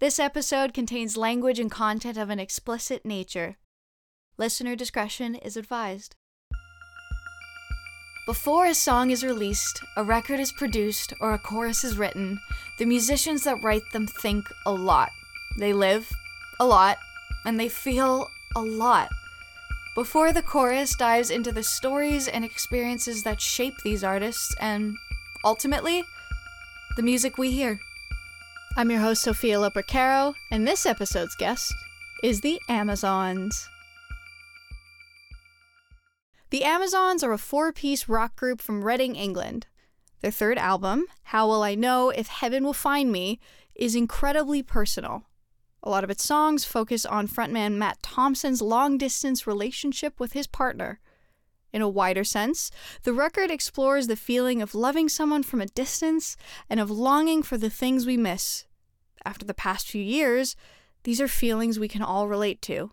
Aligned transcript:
This 0.00 0.20
episode 0.20 0.74
contains 0.74 1.16
language 1.16 1.58
and 1.58 1.68
content 1.68 2.16
of 2.16 2.30
an 2.30 2.38
explicit 2.38 3.04
nature. 3.04 3.56
Listener 4.36 4.76
discretion 4.76 5.34
is 5.34 5.56
advised. 5.56 6.14
Before 8.24 8.66
a 8.66 8.74
song 8.74 9.10
is 9.10 9.24
released, 9.24 9.80
a 9.96 10.04
record 10.04 10.38
is 10.38 10.52
produced, 10.52 11.12
or 11.20 11.32
a 11.32 11.38
chorus 11.38 11.82
is 11.82 11.98
written, 11.98 12.38
the 12.78 12.84
musicians 12.84 13.42
that 13.42 13.60
write 13.60 13.82
them 13.92 14.06
think 14.06 14.44
a 14.64 14.72
lot. 14.72 15.10
They 15.58 15.72
live 15.72 16.08
a 16.60 16.66
lot, 16.66 16.98
and 17.44 17.58
they 17.58 17.68
feel 17.68 18.28
a 18.54 18.62
lot. 18.62 19.08
Before 19.96 20.32
the 20.32 20.42
chorus 20.42 20.94
dives 20.94 21.28
into 21.28 21.50
the 21.50 21.64
stories 21.64 22.28
and 22.28 22.44
experiences 22.44 23.24
that 23.24 23.40
shape 23.40 23.74
these 23.82 24.04
artists 24.04 24.54
and, 24.60 24.96
ultimately, 25.44 26.04
the 26.94 27.02
music 27.02 27.36
we 27.36 27.50
hear. 27.50 27.80
I'm 28.76 28.90
your 28.90 29.00
host, 29.00 29.22
Sophia 29.22 29.56
Lopercaro, 29.56 30.34
and 30.52 30.66
this 30.66 30.86
episode's 30.86 31.34
guest 31.36 31.72
is 32.22 32.40
the 32.40 32.60
Amazons. 32.68 33.68
The 36.50 36.64
Amazons 36.64 37.24
are 37.24 37.32
a 37.32 37.38
four 37.38 37.72
piece 37.72 38.08
rock 38.08 38.36
group 38.36 38.60
from 38.60 38.84
Reading, 38.84 39.16
England. 39.16 39.66
Their 40.20 40.30
third 40.30 40.58
album, 40.58 41.06
How 41.24 41.48
Will 41.48 41.62
I 41.62 41.74
Know 41.74 42.10
If 42.10 42.28
Heaven 42.28 42.64
Will 42.64 42.72
Find 42.72 43.10
Me, 43.10 43.40
is 43.74 43.94
incredibly 43.94 44.62
personal. 44.62 45.24
A 45.82 45.90
lot 45.90 46.04
of 46.04 46.10
its 46.10 46.24
songs 46.24 46.64
focus 46.64 47.04
on 47.04 47.28
frontman 47.28 47.74
Matt 47.74 48.02
Thomson's 48.02 48.62
long 48.62 48.98
distance 48.98 49.46
relationship 49.46 50.18
with 50.20 50.32
his 50.32 50.46
partner. 50.46 51.00
In 51.72 51.82
a 51.82 51.88
wider 51.88 52.24
sense, 52.24 52.70
the 53.02 53.12
record 53.12 53.50
explores 53.50 54.06
the 54.06 54.16
feeling 54.16 54.62
of 54.62 54.74
loving 54.74 55.08
someone 55.08 55.42
from 55.42 55.60
a 55.60 55.66
distance 55.66 56.36
and 56.70 56.80
of 56.80 56.90
longing 56.90 57.42
for 57.42 57.58
the 57.58 57.70
things 57.70 58.06
we 58.06 58.16
miss, 58.16 58.64
after 59.24 59.44
the 59.44 59.54
past 59.54 59.88
few 59.88 60.02
years, 60.02 60.56
these 61.02 61.20
are 61.20 61.28
feelings 61.28 61.78
we 61.78 61.88
can 61.88 62.02
all 62.02 62.28
relate 62.28 62.62
to. 62.62 62.92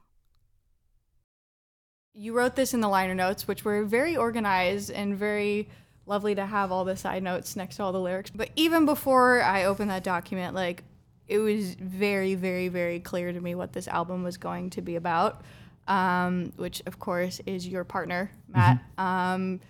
You 2.13 2.33
wrote 2.33 2.55
this 2.55 2.73
in 2.73 2.81
the 2.81 2.87
liner 2.87 3.15
notes, 3.15 3.47
which 3.47 3.65
were 3.65 3.83
very 3.83 4.15
organized 4.15 4.91
and 4.91 5.17
very 5.17 5.69
lovely 6.05 6.35
to 6.35 6.45
have 6.45 6.71
all 6.71 6.85
the 6.85 6.95
side 6.95 7.23
notes 7.23 7.55
next 7.55 7.77
to 7.77 7.83
all 7.83 7.91
the 7.91 7.99
lyrics. 7.99 8.31
But 8.31 8.49
even 8.55 8.85
before 8.85 9.41
I 9.41 9.65
opened 9.65 9.91
that 9.91 10.03
document, 10.03 10.55
like 10.55 10.83
it 11.27 11.39
was 11.39 11.75
very, 11.75 12.35
very, 12.35 12.67
very 12.67 12.99
clear 12.99 13.33
to 13.33 13.41
me 13.41 13.55
what 13.55 13.73
this 13.73 13.87
album 13.87 14.23
was 14.23 14.37
going 14.37 14.69
to 14.71 14.81
be 14.81 14.95
about. 14.95 15.41
Um, 15.87 16.51
which 16.55 16.81
of 16.87 16.99
course 16.99 17.41
is 17.45 17.67
your 17.67 17.83
partner, 17.83 18.31
Matt. 18.47 18.79
Mm-hmm. 18.97 19.01
Um, 19.01 19.61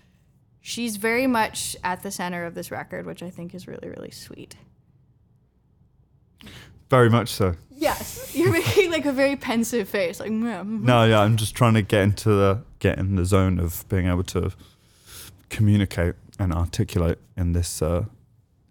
she's 0.61 0.95
very 0.95 1.27
much 1.27 1.75
at 1.83 2.03
the 2.03 2.11
center 2.11 2.45
of 2.45 2.55
this 2.55 2.71
record, 2.71 3.05
which 3.05 3.21
I 3.21 3.29
think 3.29 3.53
is 3.53 3.67
really, 3.67 3.89
really 3.89 4.11
sweet. 4.11 4.55
Very 6.89 7.09
much 7.09 7.29
so. 7.29 7.55
Yes, 7.69 8.31
you're 8.35 8.51
making 8.51 8.91
like 8.91 9.05
a 9.05 9.11
very 9.11 9.35
pensive 9.35 9.89
face, 9.89 10.19
like. 10.19 10.31
Mm-hmm. 10.31 10.85
No, 10.85 11.03
yeah, 11.03 11.19
I'm 11.19 11.37
just 11.37 11.55
trying 11.55 11.73
to 11.73 11.81
get 11.81 12.01
into 12.01 12.29
the 12.29 12.61
get 12.79 12.97
in 12.97 13.15
the 13.15 13.25
zone 13.25 13.59
of 13.59 13.87
being 13.89 14.07
able 14.07 14.23
to 14.23 14.51
communicate 15.49 16.15
and 16.39 16.53
articulate 16.53 17.19
in 17.37 17.53
this 17.53 17.81
uh, 17.81 18.05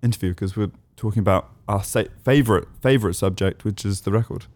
interview 0.03 0.31
because 0.31 0.57
we're 0.57 0.71
talking 0.97 1.21
about 1.21 1.51
our 1.69 1.83
sa- 1.83 2.05
favorite 2.25 2.69
favorite 2.81 3.15
subject, 3.15 3.65
which 3.65 3.85
is 3.85 4.03
the 4.03 4.13
record, 4.13 4.47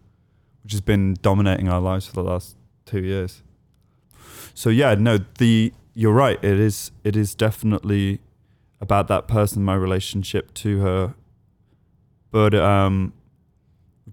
which 0.63 0.73
has 0.73 0.81
been 0.81 1.15
dominating 1.21 1.69
our 1.69 1.81
lives 1.81 2.05
for 2.05 2.13
the 2.13 2.23
last 2.23 2.55
two 2.89 3.03
years. 3.03 3.43
So 4.53 4.69
yeah, 4.69 4.95
no, 4.95 5.19
the 5.37 5.73
you're 5.93 6.13
right. 6.13 6.43
It 6.43 6.59
is 6.59 6.91
it 7.03 7.15
is 7.15 7.35
definitely 7.35 8.19
about 8.81 9.07
that 9.07 9.27
person, 9.27 9.63
my 9.63 9.75
relationship 9.75 10.53
to 10.55 10.79
her, 10.79 11.15
but 12.31 12.55
um, 12.55 13.13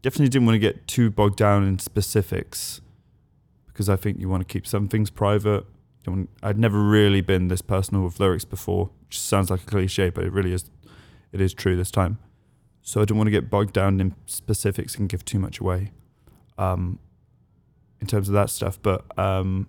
definitely 0.02 0.28
didn't 0.28 0.46
want 0.46 0.56
to 0.56 0.60
get 0.60 0.86
too 0.86 1.10
bogged 1.10 1.36
down 1.36 1.64
in 1.64 1.78
specifics 1.78 2.80
because 3.66 3.88
I 3.88 3.96
think 3.96 4.18
you 4.20 4.28
want 4.28 4.46
to 4.46 4.52
keep 4.52 4.66
some 4.66 4.88
things 4.88 5.10
private. 5.10 5.64
I'd 6.42 6.58
never 6.58 6.80
really 6.80 7.20
been 7.20 7.48
this 7.48 7.62
personal 7.62 8.04
with 8.04 8.20
lyrics 8.20 8.44
before, 8.44 8.90
which 9.04 9.20
sounds 9.20 9.50
like 9.50 9.62
a 9.62 9.66
cliche, 9.66 10.10
but 10.10 10.24
it 10.24 10.32
really 10.32 10.52
is. 10.52 10.70
It 11.32 11.40
is 11.40 11.52
true 11.52 11.76
this 11.76 11.90
time. 11.90 12.18
So 12.82 13.00
I 13.00 13.04
didn't 13.04 13.16
want 13.16 13.26
to 13.26 13.32
get 13.32 13.50
bogged 13.50 13.72
down 13.72 14.00
in 14.00 14.14
specifics 14.26 14.94
and 14.94 15.08
give 15.08 15.24
too 15.24 15.40
much 15.40 15.58
away, 15.58 15.90
um, 16.56 17.00
in 18.00 18.06
terms 18.06 18.28
of 18.28 18.34
that 18.34 18.50
stuff. 18.50 18.78
But 18.82 19.04
um, 19.18 19.68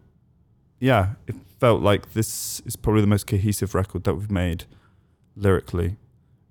yeah, 0.79 1.13
it 1.27 1.35
felt 1.59 1.81
like 1.81 2.13
this 2.13 2.61
is 2.65 2.75
probably 2.75 3.01
the 3.01 3.07
most 3.07 3.27
cohesive 3.27 3.73
record 3.73 4.03
that 4.03 4.15
we've 4.15 4.31
made 4.31 4.65
lyrically, 5.35 5.97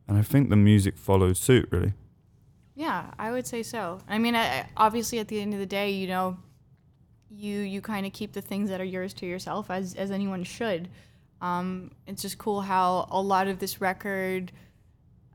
and 0.09 0.19
I 0.19 0.23
think 0.23 0.51
the 0.51 0.57
music 0.57 0.97
followed 0.97 1.37
suit 1.37 1.69
really. 1.71 1.93
Yeah, 2.75 3.11
I 3.19 3.31
would 3.31 3.47
say 3.47 3.63
so. 3.63 4.01
I 4.07 4.19
mean, 4.19 4.37
I, 4.37 4.69
obviously, 4.77 5.19
at 5.19 5.29
the 5.29 5.41
end 5.41 5.55
of 5.55 5.61
the 5.61 5.67
day, 5.67 5.91
you 5.91 6.07
know, 6.07 6.37
you 7.31 7.61
you 7.61 7.81
kind 7.81 8.07
of 8.07 8.13
keep 8.13 8.33
the 8.33 8.43
things 8.43 8.69
that 8.69 8.81
are 8.81 8.85
yours 8.85 9.15
to 9.15 9.27
yourself, 9.27 9.71
as 9.71 9.95
as 9.95 10.11
anyone 10.11 10.45
should. 10.45 10.89
Um, 11.41 11.91
it's 12.07 12.23
just 12.23 12.39
cool 12.39 12.63
how 12.63 13.09
a 13.11 13.21
lot 13.21 13.47
of 13.47 13.59
this 13.59 13.81
record, 13.81 14.53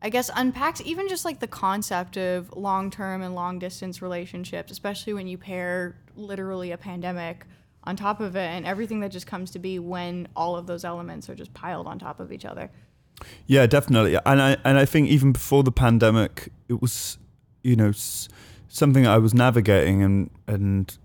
I 0.02 0.10
guess, 0.10 0.32
unpacks 0.36 0.82
even 0.84 1.08
just 1.08 1.26
like 1.26 1.40
the 1.40 1.48
concept 1.48 2.18
of 2.18 2.52
long 2.56 2.90
term 2.90 3.22
and 3.22 3.36
long 3.36 3.60
distance 3.60 4.02
relationships, 4.02 4.72
especially 4.72 5.14
when 5.14 5.28
you 5.28 5.38
pair 5.38 5.96
literally 6.16 6.72
a 6.72 6.78
pandemic 6.78 7.46
on 7.84 7.96
top 7.96 8.20
of 8.20 8.36
it 8.36 8.48
and 8.48 8.66
everything 8.66 9.00
that 9.02 9.12
just 9.12 9.28
comes 9.28 9.52
to 9.52 9.60
be 9.60 9.80
when 9.80 10.28
all 10.36 10.56
of 10.56 10.68
those 10.68 10.84
elements 10.84 11.30
are 11.30 11.36
just 11.36 11.54
piled 11.54 11.88
on 11.88 12.00
top 12.00 12.20
of 12.20 12.32
each 12.32 12.46
other. 12.46 12.70
Yeah, 13.46 13.68
definitely. 13.68 14.18
And 14.26 14.42
I 14.42 14.58
and 14.64 14.80
I 14.80 14.86
think 14.86 15.10
even 15.10 15.32
before 15.32 15.64
the 15.64 15.72
pandemic, 15.72 16.50
it 16.68 16.82
was 16.82 17.20
you 17.64 17.76
know 17.76 17.92
something 18.68 19.06
I 19.06 19.20
was 19.20 19.34
navigating 19.34 20.02
and 20.02 20.30
and 20.48 20.98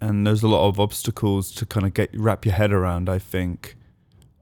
and 0.00 0.26
there's 0.26 0.42
a 0.42 0.48
lot 0.48 0.66
of 0.68 0.80
obstacles 0.80 1.52
to 1.52 1.66
kind 1.66 1.86
of 1.86 1.92
get 1.92 2.10
wrap 2.14 2.46
your 2.46 2.54
head 2.54 2.72
around 2.72 3.08
I 3.08 3.18
think 3.18 3.76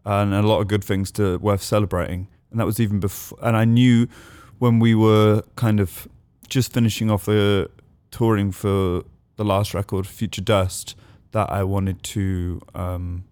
and 0.04 0.34
a 0.34 0.42
lot 0.42 0.60
of 0.60 0.68
good 0.68 0.84
things 0.84 1.10
to 1.12 1.38
worth 1.38 1.62
celebrating 1.62 2.28
and 2.52 2.60
that 2.60 2.66
was 2.66 2.78
even 2.78 3.00
before 3.00 3.38
and 3.42 3.56
I 3.56 3.64
knew 3.64 4.06
when 4.58 4.78
we 4.78 4.94
were 4.94 5.42
kind 5.56 5.80
of 5.80 6.06
just 6.48 6.72
finishing 6.72 7.10
off 7.10 7.24
the 7.24 7.68
touring 8.10 8.52
for 8.52 9.02
the 9.36 9.44
last 9.44 9.74
record 9.74 10.06
Future 10.06 10.42
Dust 10.42 10.94
that 11.32 11.50
I 11.50 11.64
wanted 11.64 12.02
to 12.02 12.60
um, 12.74 13.24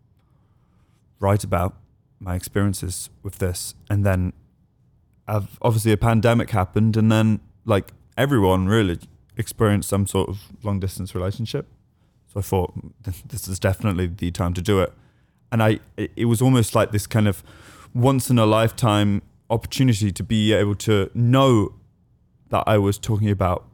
write 1.21 1.45
about 1.45 1.77
my 2.19 2.35
experiences 2.35 3.11
with 3.23 3.39
this 3.39 3.75
and 3.89 4.05
then 4.05 4.33
obviously 5.63 5.93
a 5.93 5.97
pandemic 5.97 6.51
happened 6.51 6.97
and 6.97 7.13
then 7.13 7.41
like 7.65 7.93
everyone 8.17 8.67
really 8.67 8.99
experienced 9.37 9.89
some 9.89 10.07
sort 10.07 10.29
of 10.29 10.53
long 10.63 10.81
distance 10.81 11.15
relationship. 11.15 11.67
So 12.33 12.41
I 12.41 12.43
thought 12.43 12.73
this 13.29 13.49
is 13.49 13.59
definitely 13.59 14.07
the 14.07 14.31
time 14.31 14.55
to 14.55 14.63
do 14.63 14.81
it. 14.81 14.93
And 15.53 15.63
I, 15.63 15.81
it 15.97 16.27
was 16.27 16.41
almost 16.41 16.75
like 16.75 16.93
this 16.93 17.07
kind 17.07 17.27
of 17.27 17.43
once 17.95 18.31
in 18.31 18.39
a 18.39 18.47
lifetime 18.47 19.23
opportunity 19.49 20.13
to 20.13 20.23
be 20.23 20.53
able 20.53 20.75
to 20.77 21.11
know 21.15 21.75
that 22.51 22.65
I 22.67 22.79
was 22.79 22.99
talking 22.99 23.31
about 23.31 23.67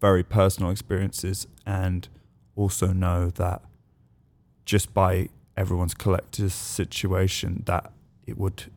very 0.00 0.22
personal 0.22 0.70
experiences 0.70 1.46
and 1.66 2.08
also 2.56 2.88
know 2.88 3.30
that 3.30 3.62
just 4.64 4.94
by 4.94 5.28
everyone's 5.56 5.94
collective 5.94 6.52
situation 6.52 7.62
that 7.66 7.92
it 8.26 8.38
would 8.38 8.70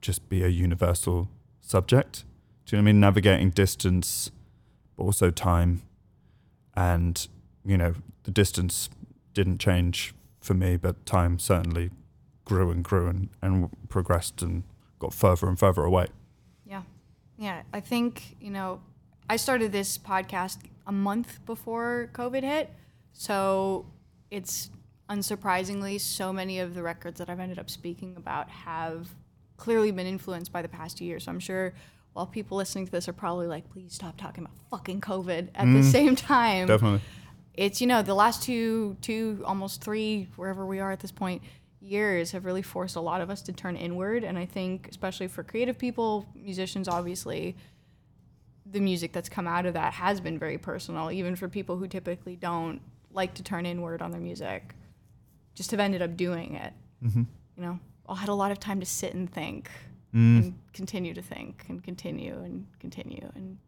just 0.00 0.28
be 0.28 0.42
a 0.44 0.48
universal 0.48 1.28
subject. 1.60 2.24
Do 2.64 2.76
you 2.76 2.82
know 2.82 2.84
what 2.84 2.90
I 2.90 2.92
mean? 2.92 3.00
Navigating 3.00 3.50
distance 3.50 4.30
but 4.96 5.04
also 5.04 5.30
time. 5.30 5.82
And, 6.76 7.26
you 7.64 7.76
know, 7.76 7.94
the 8.24 8.30
distance 8.30 8.90
didn't 9.32 9.58
change 9.58 10.14
for 10.40 10.54
me, 10.54 10.76
but 10.76 11.04
time 11.06 11.38
certainly 11.38 11.90
grew 12.44 12.70
and 12.70 12.84
grew 12.84 13.08
and, 13.08 13.28
and 13.42 13.70
progressed 13.88 14.42
and 14.42 14.64
got 14.98 15.14
further 15.14 15.48
and 15.48 15.58
further 15.58 15.82
away. 15.84 16.06
Yeah. 16.66 16.82
Yeah. 17.38 17.62
I 17.72 17.80
think, 17.80 18.36
you 18.40 18.50
know, 18.50 18.80
I 19.28 19.36
started 19.36 19.72
this 19.72 19.98
podcast 19.98 20.58
a 20.86 20.92
month 20.92 21.44
before 21.46 22.10
COVID 22.12 22.42
hit. 22.42 22.70
So 23.12 23.86
it's 24.30 24.70
unsurprisingly, 25.08 26.00
so 26.00 26.32
many 26.32 26.60
of 26.60 26.74
the 26.74 26.82
records 26.82 27.18
that 27.18 27.28
I've 27.30 27.40
ended 27.40 27.58
up 27.58 27.70
speaking 27.70 28.14
about 28.16 28.50
have 28.50 29.14
clearly 29.56 29.90
been 29.90 30.06
influenced 30.06 30.52
by 30.52 30.62
the 30.62 30.68
past 30.68 31.00
year. 31.00 31.20
So 31.20 31.30
I'm 31.30 31.40
sure 31.40 31.74
while 32.12 32.26
people 32.26 32.56
listening 32.56 32.86
to 32.86 32.92
this 32.92 33.08
are 33.08 33.12
probably 33.12 33.46
like, 33.46 33.68
please 33.70 33.94
stop 33.94 34.16
talking 34.16 34.44
about 34.44 34.56
fucking 34.70 35.00
COVID 35.00 35.48
at 35.54 35.66
mm, 35.66 35.74
the 35.74 35.82
same 35.82 36.16
time. 36.16 36.66
Definitely. 36.66 37.00
It's, 37.54 37.80
you 37.80 37.86
know, 37.86 38.02
the 38.02 38.14
last 38.14 38.42
two, 38.42 38.96
two, 39.00 39.42
almost 39.44 39.82
three, 39.82 40.28
wherever 40.36 40.66
we 40.66 40.80
are 40.80 40.90
at 40.90 41.00
this 41.00 41.12
point, 41.12 41.42
years 41.84 42.32
have 42.32 42.44
really 42.44 42.62
forced 42.62 42.96
a 42.96 43.00
lot 43.00 43.20
of 43.20 43.30
us 43.30 43.42
to 43.42 43.52
turn 43.52 43.76
inward. 43.76 44.24
And 44.24 44.38
I 44.38 44.46
think, 44.46 44.88
especially 44.90 45.28
for 45.28 45.42
creative 45.42 45.78
people, 45.78 46.26
musicians, 46.34 46.88
obviously, 46.88 47.56
the 48.66 48.80
music 48.80 49.12
that's 49.12 49.28
come 49.28 49.46
out 49.46 49.66
of 49.66 49.74
that 49.74 49.92
has 49.92 50.20
been 50.20 50.38
very 50.38 50.58
personal, 50.58 51.10
even 51.10 51.36
for 51.36 51.48
people 51.48 51.76
who 51.76 51.86
typically 51.86 52.36
don't 52.36 52.80
like 53.12 53.34
to 53.34 53.42
turn 53.42 53.66
inward 53.66 54.02
on 54.02 54.10
their 54.10 54.20
music, 54.20 54.74
just 55.54 55.70
have 55.70 55.80
ended 55.80 56.02
up 56.02 56.16
doing 56.16 56.54
it. 56.54 56.72
Mm-hmm. 57.04 57.22
You 57.56 57.62
know, 57.62 57.78
I 58.08 58.16
had 58.16 58.28
a 58.28 58.34
lot 58.34 58.50
of 58.50 58.58
time 58.58 58.80
to 58.80 58.86
sit 58.86 59.14
and 59.14 59.30
think 59.30 59.70
mm. 60.14 60.38
and 60.38 60.58
continue 60.72 61.14
to 61.14 61.22
think 61.22 61.64
and 61.68 61.82
continue 61.82 62.34
and 62.42 62.66
continue 62.80 63.30
and 63.34 63.58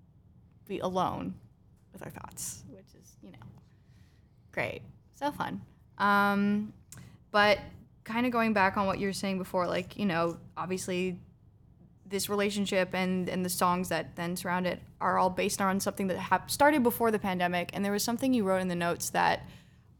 be 0.67 0.81
alone 0.81 1.35
with 1.93 2.03
our 2.03 2.11
thoughts, 2.11 2.65
which 2.69 3.01
is, 3.01 3.17
you 3.23 3.31
know, 3.31 3.39
great. 4.53 4.83
So 5.15 5.31
fun. 5.31 5.61
Um, 5.99 6.73
but 7.31 7.59
kind 8.07 8.25
of 8.25 8.33
going 8.33 8.53
back 8.53 8.77
on 8.77 8.87
what 8.87 8.99
you 8.99 9.07
were 9.09 9.13
saying 9.13 9.37
before, 9.37 9.67
like, 9.67 9.99
you 9.99 10.07
know, 10.07 10.39
obviously 10.57 11.19
this 12.09 12.29
relationship 12.29 12.91
and, 12.95 13.29
and 13.29 13.45
the 13.45 13.51
songs 13.51 13.89
that 13.89 14.15
then 14.15 14.37
surround 14.37 14.65
it 14.65 14.81
are 15.01 15.19
all 15.19 15.29
based 15.29 15.61
on 15.61 15.81
something 15.81 16.07
that 16.07 16.17
hap- 16.17 16.51
started 16.51 16.85
before 16.85 17.11
the 17.11 17.19
pandemic. 17.19 17.69
And 17.73 17.85
there 17.85 17.91
was 17.91 18.05
something 18.05 18.33
you 18.33 18.45
wrote 18.45 18.63
in 18.63 18.69
the 18.69 18.77
notes 18.77 19.11
that 19.11 19.45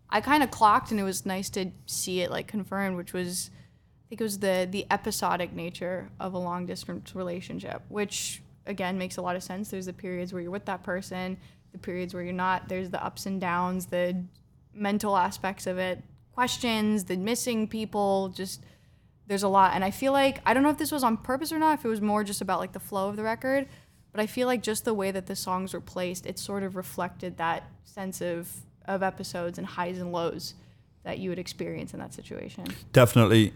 I 0.09 0.21
kind 0.21 0.45
of 0.45 0.53
clocked 0.53 0.93
and 0.93 1.01
it 1.01 1.03
was 1.03 1.27
nice 1.27 1.51
to 1.51 1.73
see 1.87 2.21
it 2.21 2.31
like 2.31 2.47
confirmed, 2.47 2.97
which 2.97 3.13
was, 3.13 3.51
I 3.53 4.09
think 4.09 4.21
it 4.21 4.25
was 4.25 4.39
the, 4.39 4.69
the 4.71 4.87
episodic 4.93 5.53
nature 5.53 6.09
of 6.21 6.33
a 6.33 6.39
long 6.39 6.65
distance 6.65 7.13
relationship, 7.17 7.83
which 7.89 8.41
again 8.67 8.99
makes 8.99 9.17
a 9.17 9.23
lot 9.23 9.35
of 9.35 9.43
sense. 9.43 9.69
There's 9.69 9.87
the 9.87 9.93
periods 9.93 10.33
where 10.33 10.41
you're 10.41 10.53
with 10.53 10.67
that 10.67 10.85
person, 10.85 11.37
the 11.73 11.79
periods 11.79 12.15
where 12.15 12.23
you're 12.23 12.33
not. 12.33 12.69
There's 12.69 12.91
the 12.91 13.05
ups 13.05 13.27
and 13.27 13.41
downs, 13.41 13.87
the 13.87 14.25
mental 14.73 15.17
aspects 15.17 15.67
of 15.67 15.79
it, 15.79 16.01
questions, 16.37 17.05
the 17.05 17.17
missing 17.17 17.67
people, 17.67 18.29
just 18.29 18.63
there's 19.27 19.43
a 19.43 19.49
lot. 19.49 19.73
And 19.75 19.83
I 19.83 19.91
feel 19.91 20.13
like 20.13 20.43
I 20.45 20.53
don't 20.53 20.63
know 20.63 20.69
if 20.69 20.77
this 20.77 20.93
was 20.93 21.03
on 21.03 21.17
purpose 21.17 21.51
or 21.51 21.59
not, 21.59 21.79
if 21.79 21.85
it 21.85 21.89
was 21.89 22.03
more 22.03 22.23
just 22.25 22.43
about 22.43 22.61
like 22.61 22.73
the 22.73 22.81
flow 22.81 23.09
of 23.09 23.17
the 23.17 23.23
record, 23.23 23.67
but 24.13 24.21
I 24.21 24.27
feel 24.27 24.47
like 24.47 24.63
just 24.63 24.85
the 24.85 24.93
way 24.93 25.11
that 25.11 25.27
the 25.27 25.35
songs 25.35 25.73
were 25.73 25.81
placed, 25.81 26.27
it 26.27 26.39
sort 26.39 26.63
of 26.63 26.77
reflected 26.77 27.39
that 27.39 27.65
sense 27.85 28.21
of 28.21 28.53
of 28.85 29.03
episodes 29.03 29.57
and 29.57 29.67
highs 29.67 29.99
and 29.99 30.13
lows 30.13 30.55
that 31.05 31.19
you 31.19 31.31
would 31.31 31.39
experience 31.39 31.95
in 31.95 32.01
that 32.01 32.13
situation. 32.13 32.67
Definitely. 32.93 33.55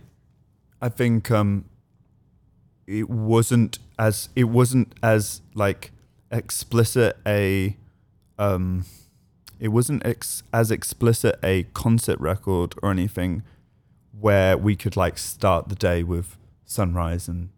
I 0.81 0.89
think 0.89 1.31
um 1.31 1.67
it 2.87 3.11
wasn't 3.11 3.79
as 3.99 4.31
it 4.35 4.45
wasn't 4.45 4.95
as 5.03 5.43
like 5.55 5.93
explicit 6.31 7.19
a 7.27 7.77
um 8.39 8.87
it 9.61 9.69
wasn't 9.69 10.05
ex- 10.05 10.43
as 10.53 10.71
explicit 10.71 11.39
a 11.45 11.65
concept 11.75 12.21
record 12.21 12.75
or 12.83 12.91
anything 12.91 13.43
where 14.19 14.57
we 14.57 14.75
could 14.75 14.97
like 14.97 15.19
start 15.19 15.69
the 15.69 15.75
day 15.75 16.03
with 16.03 16.37
sunrise 16.65 17.29
and 17.29 17.51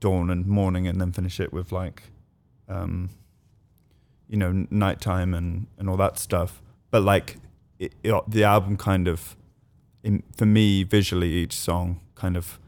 dawn 0.00 0.30
and 0.30 0.46
morning 0.46 0.88
and 0.88 1.00
then 1.00 1.12
finish 1.12 1.38
it 1.38 1.52
with 1.52 1.70
like 1.70 2.04
um 2.68 3.10
you 4.28 4.36
know 4.36 4.66
nighttime 4.70 5.34
and 5.34 5.66
and 5.78 5.88
all 5.88 5.96
that 5.96 6.18
stuff. 6.18 6.62
But 6.90 7.02
like 7.02 7.36
it, 7.78 7.92
it, 8.02 8.22
the 8.26 8.44
album 8.44 8.76
kind 8.76 9.06
of 9.06 9.36
in, 10.02 10.22
for 10.36 10.46
me 10.46 10.82
visually 10.82 11.30
each 11.32 11.54
song 11.54 12.00
kind 12.14 12.36
of 12.36 12.58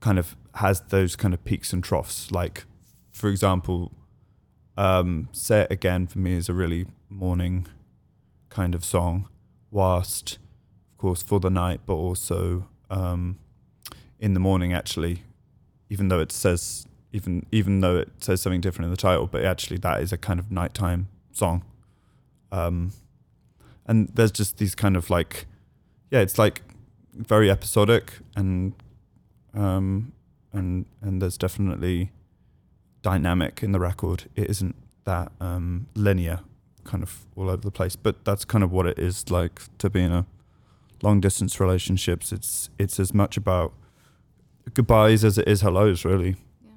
kind 0.00 0.18
of 0.18 0.36
has 0.54 0.80
those 0.88 1.14
kind 1.14 1.32
of 1.32 1.44
peaks 1.44 1.72
and 1.72 1.84
troughs. 1.84 2.30
Like 2.32 2.64
for 3.12 3.28
example 3.28 3.92
um 4.76 5.28
say 5.32 5.60
it 5.62 5.70
again 5.70 6.06
for 6.06 6.18
me 6.18 6.34
is 6.34 6.48
a 6.48 6.54
really 6.54 6.86
morning 7.08 7.66
kind 8.48 8.74
of 8.74 8.84
song 8.84 9.28
whilst 9.70 10.38
of 10.92 10.98
course 10.98 11.22
for 11.22 11.40
the 11.40 11.50
night 11.50 11.80
but 11.86 11.94
also 11.94 12.66
um 12.88 13.38
in 14.18 14.34
the 14.34 14.40
morning 14.40 14.72
actually 14.72 15.22
even 15.88 16.08
though 16.08 16.20
it 16.20 16.32
says 16.32 16.86
even 17.12 17.44
even 17.50 17.80
though 17.80 17.96
it 17.98 18.08
says 18.18 18.40
something 18.40 18.60
different 18.60 18.86
in 18.86 18.90
the 18.90 18.96
title 18.96 19.26
but 19.26 19.44
actually 19.44 19.76
that 19.78 20.00
is 20.00 20.12
a 20.12 20.18
kind 20.18 20.38
of 20.38 20.50
nighttime 20.50 21.08
song. 21.32 21.64
Um 22.52 22.92
and 23.86 24.08
there's 24.14 24.30
just 24.30 24.58
these 24.58 24.74
kind 24.74 24.96
of 24.96 25.10
like 25.10 25.46
yeah 26.10 26.20
it's 26.20 26.38
like 26.38 26.62
very 27.14 27.50
episodic 27.50 28.12
and 28.36 28.74
um 29.54 30.12
and 30.52 30.86
and 31.02 31.20
there's 31.20 31.36
definitely 31.36 32.12
dynamic 33.02 33.62
in 33.62 33.72
the 33.72 33.80
record 33.80 34.24
it 34.36 34.48
isn't 34.50 34.74
that 35.04 35.32
um 35.40 35.86
linear 35.94 36.40
kind 36.84 37.02
of 37.02 37.24
all 37.36 37.48
over 37.48 37.62
the 37.62 37.70
place 37.70 37.96
but 37.96 38.24
that's 38.24 38.44
kind 38.44 38.62
of 38.64 38.70
what 38.72 38.86
it 38.86 38.98
is 38.98 39.30
like 39.30 39.60
to 39.78 39.88
be 39.90 40.02
in 40.02 40.12
a 40.12 40.26
long 41.02 41.20
distance 41.20 41.58
relationships 41.60 42.32
it's 42.32 42.68
it's 42.78 43.00
as 43.00 43.14
much 43.14 43.36
about 43.36 43.72
goodbyes 44.74 45.24
as 45.24 45.38
it 45.38 45.48
is 45.48 45.60
hellos 45.62 46.04
really 46.04 46.36
Yeah. 46.64 46.72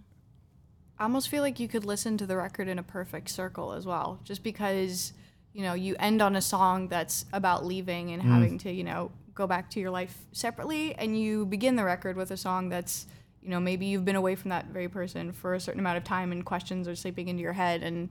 I 1.00 1.04
almost 1.04 1.30
feel 1.30 1.42
like 1.42 1.60
you 1.60 1.68
could 1.68 1.86
listen 1.86 2.18
to 2.18 2.26
the 2.26 2.38
record 2.38 2.68
in 2.68 2.80
a 2.80 2.84
perfect 2.84 3.30
circle 3.30 3.74
as 3.74 3.86
well, 3.86 4.20
just 4.24 4.42
because, 4.44 5.12
you 5.54 5.62
know, 5.64 5.74
you 5.74 5.96
end 6.00 6.22
on 6.22 6.36
a 6.36 6.42
song 6.42 6.88
that's 6.88 7.26
about 7.34 7.66
leaving 7.66 8.12
and 8.12 8.22
Mm. 8.24 8.26
having 8.26 8.58
to, 8.60 8.72
you 8.72 8.84
know, 8.84 9.12
go 9.36 9.46
back 9.48 9.70
to 9.72 9.80
your 9.80 9.90
life 9.92 10.16
separately, 10.32 10.96
and 10.96 11.20
you 11.20 11.46
begin 11.46 11.76
the 11.76 11.84
record 11.84 12.16
with 12.16 12.32
a 12.32 12.38
song 12.38 12.70
that's, 12.70 13.06
you 13.44 13.50
know, 13.50 13.60
maybe 13.60 13.86
you've 13.86 14.06
been 14.06 14.16
away 14.16 14.36
from 14.36 14.50
that 14.50 14.68
very 14.68 14.88
person 14.88 15.34
for 15.34 15.54
a 15.54 15.60
certain 15.60 15.80
amount 15.80 15.98
of 15.98 16.04
time 16.04 16.32
and 16.32 16.46
questions 16.46 16.88
are 16.88 16.96
sleeping 16.96 17.28
into 17.28 17.42
your 17.42 17.54
head. 17.54 17.84
And 17.84 18.10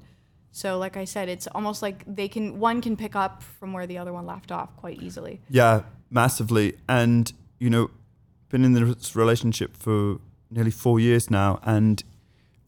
so, 0.50 0.79
like 0.79 0.99
I 0.99 1.05
said, 1.05 1.31
it's 1.31 1.46
almost 1.49 1.81
like 1.81 2.05
they 2.06 2.29
can, 2.29 2.61
one 2.61 2.82
can 2.82 2.96
pick 2.96 3.17
up 3.17 3.43
from 3.43 3.73
where 3.73 3.87
the 3.87 3.96
other 3.96 4.12
one 4.12 4.26
left 4.26 4.52
off 4.52 4.76
quite 4.76 5.00
easily. 5.02 5.40
Yeah, 5.49 5.82
massively. 6.11 6.76
And, 6.87 7.32
you 7.58 7.70
know, 7.70 7.90
been 8.50 8.64
in 8.64 8.75
this 8.75 9.17
relationship 9.17 9.75
for 9.75 10.19
nearly 10.50 10.70
four 10.70 11.00
years 11.00 11.31
now. 11.31 11.58
And 11.64 12.05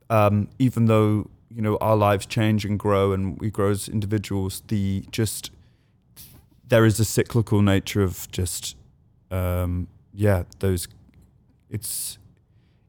um, 0.08 0.49
even 0.58 0.87
though, 0.87 1.28
you 1.50 1.60
know, 1.60 1.76
our 1.82 1.96
lives 1.96 2.25
change 2.25 2.64
and 2.64 2.78
grow 2.78 3.12
and 3.12 3.38
we 3.38 3.50
grow 3.50 3.70
as 3.70 3.88
individuals, 3.88 4.62
the 4.69 5.05
just, 5.10 5.50
there 6.67 6.87
is 6.87 6.99
a 6.99 7.05
cyclical 7.05 7.60
nature 7.60 8.02
of 8.02 8.31
just, 8.32 8.76
um, 9.31 9.88
yeah, 10.14 10.44
those, 10.60 10.88
it's, 11.69 12.17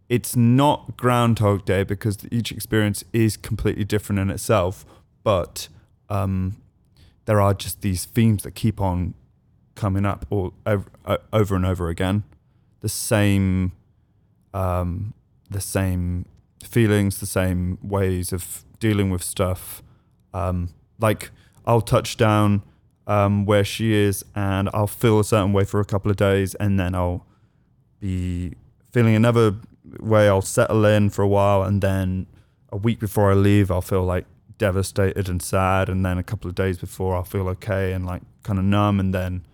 it's 0.07 0.35
not 0.35 0.97
Groundhog 0.97 1.65
Day 1.65 1.83
because 1.83 2.19
each 2.31 2.51
experience 2.51 3.03
is 3.11 3.37
completely 3.37 3.83
different 3.83 4.19
in 4.19 4.29
itself, 4.29 4.85
but 5.23 5.67
um, 6.09 6.57
there 7.25 7.41
are 7.41 7.53
just 7.53 7.81
these 7.81 8.05
themes 8.05 8.43
that 8.43 8.51
keep 8.51 8.79
on 8.79 9.15
coming 9.73 10.05
up 10.05 10.25
all 10.29 10.53
over, 10.65 10.89
over 11.33 11.55
and 11.55 11.65
over 11.65 11.89
again. 11.89 12.23
The 12.81 12.89
same, 12.89 13.71
um, 14.53 15.13
the 15.49 15.61
same 15.61 16.25
feelings, 16.63 17.19
the 17.19 17.25
same 17.25 17.79
ways 17.81 18.31
of 18.31 18.63
dealing 18.79 19.09
with 19.09 19.23
stuff. 19.23 19.81
Um, 20.33 20.69
like 20.99 21.31
I'll 21.65 21.81
touch 21.81 22.15
down 22.15 22.61
um, 23.07 23.45
where 23.45 23.63
she 23.63 23.93
is, 23.93 24.23
and 24.35 24.69
I'll 24.73 24.87
feel 24.87 25.19
a 25.19 25.23
certain 25.23 25.51
way 25.51 25.63
for 25.65 25.79
a 25.79 25.85
couple 25.85 26.11
of 26.11 26.17
days, 26.17 26.53
and 26.55 26.79
then 26.79 26.93
I'll 26.93 27.25
be 27.99 28.53
feeling 28.91 29.15
another 29.15 29.55
way. 29.99 30.27
I'll 30.27 30.41
settle 30.41 30.85
in 30.85 31.09
for 31.09 31.21
a 31.21 31.27
while, 31.27 31.63
and 31.63 31.81
then 31.81 32.27
a 32.71 32.77
week 32.77 32.99
before 32.99 33.31
I 33.31 33.33
leave, 33.35 33.71
I'll 33.71 33.81
feel 33.81 34.03
like 34.03 34.25
devastated 34.57 35.27
and 35.29 35.41
sad, 35.41 35.89
and 35.89 36.05
then 36.05 36.17
a 36.17 36.23
couple 36.23 36.49
of 36.49 36.55
days 36.55 36.77
before, 36.77 37.15
I'll 37.15 37.23
feel 37.23 37.47
okay 37.49 37.93
and 37.93 38.05
like 38.05 38.21
kind 38.43 38.57
of 38.59 38.65
numb, 38.65 38.99
and 38.99 39.13
then 39.13 39.45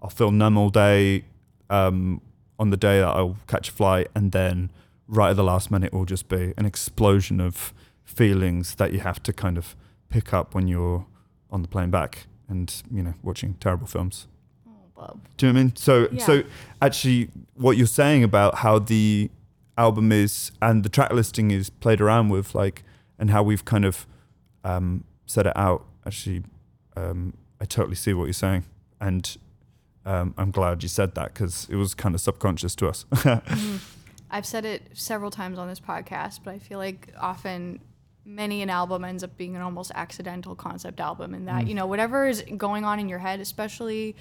I'll 0.00 0.10
feel 0.10 0.30
numb 0.30 0.56
all 0.56 0.70
day 0.70 1.24
um, 1.70 2.20
on 2.58 2.70
the 2.70 2.76
day 2.76 3.00
that 3.00 3.08
I'll 3.08 3.36
catch 3.46 3.68
a 3.68 3.72
flight, 3.72 4.08
and 4.14 4.32
then 4.32 4.70
right 5.08 5.30
at 5.30 5.36
the 5.36 5.44
last 5.44 5.70
minute 5.70 5.92
it 5.92 5.96
will 5.96 6.04
just 6.06 6.28
be 6.28 6.54
an 6.56 6.64
explosion 6.64 7.40
of 7.40 7.74
feelings 8.04 8.76
that 8.76 8.92
you 8.92 9.00
have 9.00 9.22
to 9.22 9.32
kind 9.32 9.58
of 9.58 9.76
pick 10.08 10.32
up 10.32 10.54
when 10.54 10.66
you're 10.68 11.04
on 11.50 11.62
the 11.62 11.68
plane 11.68 11.90
back 11.90 12.26
and 12.48 12.82
you 12.90 13.02
know 13.02 13.14
watching 13.22 13.54
terrible 13.54 13.86
films. 13.86 14.26
Oh, 14.68 14.72
Bob. 14.96 15.20
Do 15.36 15.46
you 15.46 15.52
know 15.52 15.56
what 15.56 15.60
I 15.60 15.64
mean? 15.64 15.76
So 15.76 16.08
Yeah. 16.12 16.24
so 16.24 16.42
actually 16.80 17.28
what 17.54 17.76
you're 17.76 17.86
saying 17.86 18.22
about 18.24 18.56
how 18.56 18.78
the 18.78 19.30
album 19.76 20.12
is 20.12 20.52
and 20.62 20.84
the 20.84 20.88
track 20.88 21.12
listing 21.12 21.50
is 21.50 21.68
played 21.70 22.00
around 22.00 22.28
with 22.28 22.54
like 22.54 22.82
and 23.18 23.30
how 23.30 23.42
we've 23.42 23.64
kind 23.64 23.84
of 23.84 24.06
um, 24.64 25.04
set 25.26 25.46
it 25.46 25.56
out 25.56 25.84
actually 26.06 26.42
um, 26.96 27.34
I 27.60 27.64
totally 27.64 27.96
see 27.96 28.14
what 28.14 28.24
you're 28.24 28.32
saying 28.32 28.64
and 29.00 29.36
um, 30.06 30.34
I'm 30.36 30.50
glad 30.50 30.82
you 30.82 30.88
said 30.88 31.14
that 31.14 31.32
because 31.34 31.66
it 31.70 31.76
was 31.76 31.94
kind 31.94 32.14
of 32.14 32.20
subconscious 32.20 32.74
to 32.76 32.88
us. 32.88 33.04
Mhm. 33.12 33.80
I've 34.30 34.46
said 34.46 34.64
it 34.64 34.82
several 34.94 35.30
times 35.30 35.58
on 35.60 35.68
this 35.68 35.78
podcast, 35.80 36.40
but 36.44 36.54
I 36.54 36.58
feel 36.58 36.78
like 36.78 37.08
often 37.20 37.78
many 38.24 38.62
an 38.62 38.70
album 38.70 39.04
ends 39.04 39.22
up 39.22 39.36
being 39.36 39.54
an 39.54 39.62
almost 39.62 39.92
accidental 39.94 40.54
concept 40.56 40.98
album 40.98 41.34
in 41.34 41.44
that, 41.44 41.64
Mm. 41.64 41.68
you 41.68 41.74
know, 41.74 41.86
whatever 41.86 42.26
is 42.26 42.42
going 42.56 42.84
on 42.84 42.98
in 42.98 43.08
your 43.08 43.20
head, 43.20 43.38
especially 43.40 44.16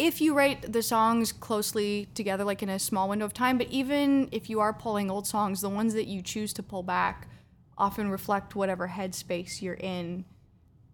if 0.00 0.18
you 0.22 0.32
write 0.34 0.72
the 0.72 0.82
songs 0.82 1.30
closely 1.30 2.08
together, 2.14 2.42
like 2.42 2.62
in 2.62 2.70
a 2.70 2.78
small 2.78 3.06
window 3.10 3.26
of 3.26 3.34
time, 3.34 3.58
but 3.58 3.68
even 3.68 4.30
if 4.32 4.48
you 4.48 4.58
are 4.58 4.72
pulling 4.72 5.10
old 5.10 5.26
songs, 5.26 5.60
the 5.60 5.68
ones 5.68 5.92
that 5.92 6.06
you 6.06 6.22
choose 6.22 6.54
to 6.54 6.62
pull 6.62 6.82
back 6.82 7.28
often 7.76 8.10
reflect 8.10 8.56
whatever 8.56 8.88
headspace 8.88 9.60
you're 9.60 9.74
in 9.74 10.24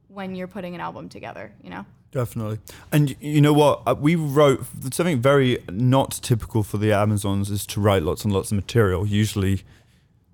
when 0.09 0.35
you're 0.35 0.49
putting 0.49 0.75
an 0.75 0.81
album 0.81 1.09
together, 1.09 1.53
you 1.63 1.71
know? 1.71 1.87
Definitely. 2.11 2.59
And 2.91 3.15
you 3.21 3.41
know 3.41 3.53
what? 3.53 3.83
Uh, 3.87 3.95
We 3.97 4.17
wrote 4.17 4.65
something 4.93 5.21
very 5.21 5.59
not 5.71 6.11
typical 6.23 6.65
for 6.65 6.79
the 6.79 6.93
Amazons 6.93 7.49
is 7.49 7.65
to 7.67 7.81
write 7.81 8.03
lots 8.03 8.25
and 8.25 8.33
lots 8.33 8.51
of 8.51 8.57
material. 8.57 9.07
Usually, 9.07 9.63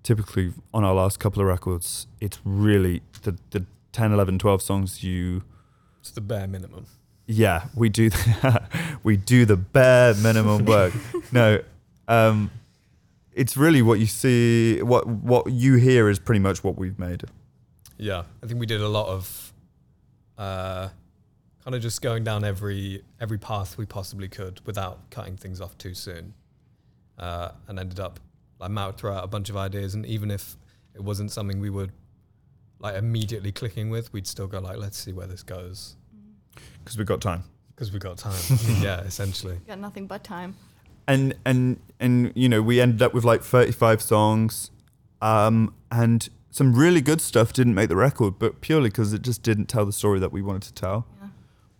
typically 0.02 0.52
on 0.72 0.82
our 0.82 0.94
last 0.94 1.20
couple 1.20 1.42
of 1.42 1.48
records, 1.48 2.06
it's 2.20 2.38
really 2.44 3.02
the, 3.22 3.36
the 3.50 3.66
10, 3.92 4.12
11, 4.12 4.38
12 4.38 4.62
songs 4.62 5.04
you. 5.04 5.42
It's 6.00 6.10
the 6.10 6.22
bare 6.22 6.46
minimum. 6.46 6.86
Yeah, 7.26 7.66
we 7.74 7.88
do 7.88 8.10
the, 8.10 8.62
we 9.02 9.16
do 9.16 9.44
the 9.44 9.56
bare 9.56 10.14
minimum 10.14 10.64
work. 10.64 10.92
no, 11.32 11.60
um, 12.08 12.50
it's 13.32 13.56
really 13.56 13.82
what 13.82 14.00
you 14.00 14.06
see. 14.06 14.82
What 14.82 15.06
what 15.06 15.50
you 15.50 15.74
hear 15.74 16.08
is 16.08 16.18
pretty 16.18 16.40
much 16.40 16.64
what 16.64 16.76
we've 16.76 16.98
made. 16.98 17.24
Yeah, 17.96 18.24
I 18.42 18.46
think 18.46 18.58
we 18.58 18.66
did 18.66 18.80
a 18.80 18.88
lot 18.88 19.06
of 19.06 19.52
uh, 20.36 20.88
kind 21.64 21.74
of 21.74 21.80
just 21.80 22.02
going 22.02 22.24
down 22.24 22.44
every 22.44 23.02
every 23.20 23.38
path 23.38 23.78
we 23.78 23.86
possibly 23.86 24.28
could 24.28 24.60
without 24.66 25.10
cutting 25.10 25.36
things 25.36 25.60
off 25.60 25.78
too 25.78 25.94
soon, 25.94 26.34
uh, 27.18 27.50
and 27.68 27.78
ended 27.78 28.00
up 28.00 28.18
like 28.58 28.70
Matt 28.70 28.98
threw 28.98 29.10
out 29.10 29.24
a 29.24 29.28
bunch 29.28 29.48
of 29.48 29.56
ideas, 29.56 29.94
and 29.94 30.04
even 30.06 30.30
if 30.30 30.56
it 30.94 31.02
wasn't 31.02 31.30
something 31.30 31.60
we 31.60 31.70
were 31.70 31.88
like 32.80 32.96
immediately 32.96 33.52
clicking 33.52 33.90
with, 33.90 34.12
we'd 34.12 34.26
still 34.26 34.48
go 34.48 34.58
like, 34.58 34.76
let's 34.76 34.98
see 34.98 35.12
where 35.12 35.28
this 35.28 35.44
goes 35.44 35.96
because 36.84 36.96
we've 36.98 37.06
got 37.06 37.20
time. 37.20 37.44
because 37.74 37.92
we've 37.92 38.00
got 38.02 38.18
time. 38.18 38.40
yeah, 38.80 39.00
essentially. 39.00 39.58
Got 39.66 39.78
nothing 39.78 40.06
but 40.06 40.22
time. 40.24 40.56
And 41.08 41.34
and 41.44 41.80
and 42.00 42.32
you 42.34 42.48
know 42.48 42.62
we 42.62 42.80
ended 42.80 43.02
up 43.02 43.12
with 43.14 43.24
like 43.24 43.42
35 43.42 44.00
songs, 44.02 44.70
um, 45.20 45.74
and 45.90 46.28
some 46.50 46.74
really 46.74 47.00
good 47.00 47.20
stuff 47.20 47.52
didn't 47.52 47.74
make 47.74 47.88
the 47.88 47.96
record, 47.96 48.38
but 48.38 48.60
purely 48.60 48.88
because 48.90 49.12
it 49.12 49.22
just 49.22 49.42
didn't 49.42 49.66
tell 49.66 49.84
the 49.86 49.92
story 49.92 50.20
that 50.20 50.30
we 50.32 50.42
wanted 50.42 50.62
to 50.62 50.72
tell, 50.74 51.06
Yeah. 51.20 51.28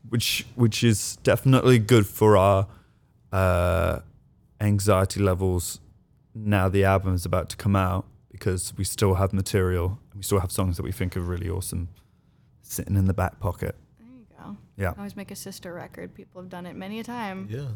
which 0.09 0.47
which 0.57 0.83
is 0.83 1.17
definitely 1.23 1.79
good 1.79 2.07
for 2.07 2.37
our 2.37 2.67
uh, 3.33 4.01
anxiety 4.61 5.21
levels. 5.21 5.79
Now 6.35 6.69
the 6.69 6.85
album 6.85 7.15
is 7.15 7.25
about 7.25 7.49
to 7.51 7.57
come 7.57 7.77
out 7.77 8.07
because 8.31 8.73
we 8.77 8.85
still 8.85 9.15
have 9.15 9.33
material 9.33 9.99
and 10.11 10.19
we 10.19 10.23
still 10.23 10.41
have 10.41 10.51
songs 10.51 10.77
that 10.79 10.83
we 10.83 10.91
think 10.93 11.17
are 11.17 11.21
really 11.21 11.49
awesome 11.49 11.89
sitting 12.63 12.97
in 12.97 13.05
the 13.07 13.15
back 13.15 13.39
pocket. 13.39 13.77
There 14.43 14.51
you 14.51 14.55
go. 14.55 14.59
Yeah. 14.77 14.95
Always 14.99 15.17
make 15.17 15.31
a 15.31 15.37
sister 15.37 15.73
record. 15.73 16.15
People 16.15 16.41
have 16.41 16.51
done 16.51 16.67
it 16.67 16.75
many 16.77 17.01
a 17.01 17.05
time. 17.05 17.49
Yeah. 17.51 17.67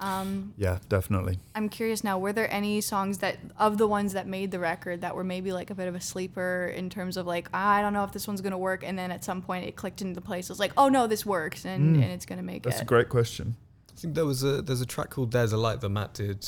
Um, 0.00 0.54
Yeah, 0.56 0.78
definitely. 0.88 1.40
I'm 1.56 1.68
curious 1.68 2.04
now, 2.04 2.18
were 2.20 2.32
there 2.32 2.48
any 2.52 2.80
songs 2.80 3.18
that, 3.18 3.38
of 3.58 3.78
the 3.78 3.88
ones 3.88 4.12
that 4.12 4.28
made 4.28 4.52
the 4.52 4.60
record, 4.60 5.00
that 5.00 5.16
were 5.16 5.24
maybe 5.24 5.50
like 5.52 5.70
a 5.70 5.74
bit 5.74 5.88
of 5.88 5.96
a 5.96 6.00
sleeper 6.00 6.72
in 6.76 6.88
terms 6.88 7.16
of 7.16 7.26
like, 7.26 7.48
I 7.52 7.82
don't 7.82 7.92
know 7.92 8.04
if 8.04 8.12
this 8.12 8.28
one's 8.28 8.40
going 8.40 8.52
to 8.52 8.58
work. 8.58 8.84
And 8.84 8.96
then 8.96 9.10
at 9.10 9.24
some 9.24 9.42
point 9.42 9.66
it 9.66 9.74
clicked 9.74 10.00
into 10.00 10.20
place. 10.20 10.46
It 10.46 10.52
was 10.52 10.60
like, 10.60 10.72
oh 10.76 10.88
no, 10.88 11.08
this 11.08 11.26
works 11.26 11.64
and, 11.64 11.96
Mm. 11.96 12.02
and 12.02 12.12
it's 12.12 12.26
going 12.26 12.38
to 12.38 12.44
make 12.44 12.62
That's 12.62 12.76
it. 12.76 12.78
That's 12.78 12.82
a 12.82 12.86
great 12.86 13.08
question. 13.08 13.56
I 13.96 14.00
think 14.00 14.14
there 14.14 14.24
was 14.26 14.44
a 14.44 14.62
there's 14.62 14.80
a 14.80 14.86
track 14.86 15.10
called 15.10 15.32
"There's 15.32 15.52
a 15.52 15.56
Light" 15.56 15.80
that 15.80 15.88
Matt 15.88 16.14
did. 16.14 16.46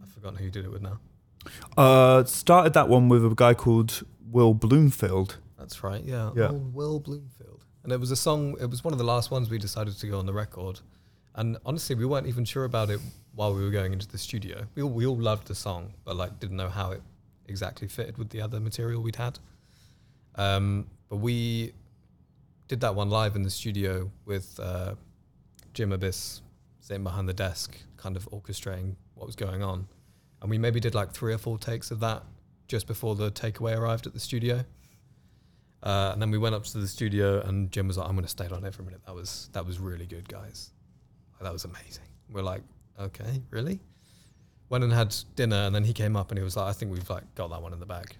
I've 0.00 0.08
forgotten 0.10 0.38
who 0.38 0.44
he 0.44 0.50
did 0.52 0.64
it 0.64 0.70
with 0.70 0.80
now. 0.80 1.00
Uh, 1.76 2.22
started 2.22 2.72
that 2.74 2.88
one 2.88 3.08
with 3.08 3.24
a 3.26 3.34
guy 3.34 3.52
called 3.54 4.04
Will 4.30 4.54
Bloomfield. 4.54 5.38
That's 5.58 5.82
right. 5.82 6.04
Yeah. 6.04 6.30
Yeah. 6.36 6.50
Old 6.50 6.72
Will 6.72 7.00
Bloomfield. 7.00 7.53
And 7.84 7.92
it 7.92 8.00
was 8.00 8.10
a 8.10 8.16
song. 8.16 8.56
It 8.60 8.68
was 8.68 8.82
one 8.82 8.92
of 8.92 8.98
the 8.98 9.04
last 9.04 9.30
ones 9.30 9.48
we 9.48 9.58
decided 9.58 9.96
to 9.98 10.06
go 10.06 10.18
on 10.18 10.26
the 10.26 10.32
record. 10.32 10.80
And 11.36 11.58
honestly, 11.66 11.94
we 11.94 12.06
weren't 12.06 12.26
even 12.26 12.44
sure 12.44 12.64
about 12.64 12.90
it 12.90 13.00
while 13.34 13.54
we 13.54 13.62
were 13.62 13.70
going 13.70 13.92
into 13.92 14.08
the 14.08 14.18
studio. 14.18 14.66
We 14.74 14.82
all, 14.82 14.90
we 14.90 15.06
all 15.06 15.16
loved 15.16 15.48
the 15.48 15.54
song, 15.54 15.92
but 16.04 16.16
like 16.16 16.40
didn't 16.40 16.56
know 16.56 16.68
how 16.68 16.92
it 16.92 17.02
exactly 17.46 17.88
fitted 17.88 18.16
with 18.16 18.30
the 18.30 18.40
other 18.40 18.58
material 18.58 19.02
we'd 19.02 19.16
had. 19.16 19.38
Um, 20.36 20.86
but 21.08 21.16
we 21.16 21.72
did 22.68 22.80
that 22.80 22.94
one 22.94 23.10
live 23.10 23.36
in 23.36 23.42
the 23.42 23.50
studio 23.50 24.10
with 24.24 24.58
uh, 24.60 24.94
Jim 25.74 25.90
Abbiss 25.90 26.40
sitting 26.80 27.02
behind 27.02 27.28
the 27.28 27.34
desk, 27.34 27.76
kind 27.96 28.16
of 28.16 28.28
orchestrating 28.30 28.94
what 29.14 29.26
was 29.26 29.36
going 29.36 29.62
on. 29.62 29.86
And 30.40 30.50
we 30.50 30.58
maybe 30.58 30.80
did 30.80 30.94
like 30.94 31.12
three 31.12 31.32
or 31.32 31.38
four 31.38 31.58
takes 31.58 31.90
of 31.90 32.00
that 32.00 32.22
just 32.68 32.86
before 32.86 33.14
the 33.14 33.30
takeaway 33.30 33.76
arrived 33.76 34.06
at 34.06 34.14
the 34.14 34.20
studio. 34.20 34.64
Uh, 35.84 36.10
and 36.14 36.22
then 36.22 36.30
we 36.30 36.38
went 36.38 36.54
up 36.54 36.64
to 36.64 36.78
the 36.78 36.88
studio, 36.88 37.40
and 37.42 37.70
Jim 37.70 37.86
was 37.86 37.98
like, 37.98 38.08
"I'm 38.08 38.14
going 38.14 38.24
to 38.24 38.30
stay 38.30 38.46
on 38.48 38.64
it 38.64 38.74
for 38.74 38.82
a 38.82 38.84
minute. 38.86 39.02
That 39.06 39.14
was 39.14 39.50
that 39.52 39.66
was 39.66 39.78
really 39.78 40.06
good, 40.06 40.26
guys. 40.28 40.70
Like, 41.34 41.42
that 41.42 41.52
was 41.52 41.64
amazing." 41.66 42.04
We're 42.30 42.42
like, 42.42 42.62
"Okay, 42.98 43.42
really?" 43.50 43.80
Went 44.70 44.82
and 44.82 44.92
had 44.92 45.14
dinner, 45.36 45.56
and 45.56 45.74
then 45.74 45.84
he 45.84 45.92
came 45.92 46.16
up 46.16 46.30
and 46.30 46.38
he 46.38 46.42
was 46.44 46.56
like, 46.56 46.66
"I 46.68 46.72
think 46.72 46.90
we've 46.90 47.08
like 47.10 47.34
got 47.34 47.50
that 47.50 47.60
one 47.60 47.74
in 47.74 47.80
the 47.80 47.86
bag," 47.86 48.16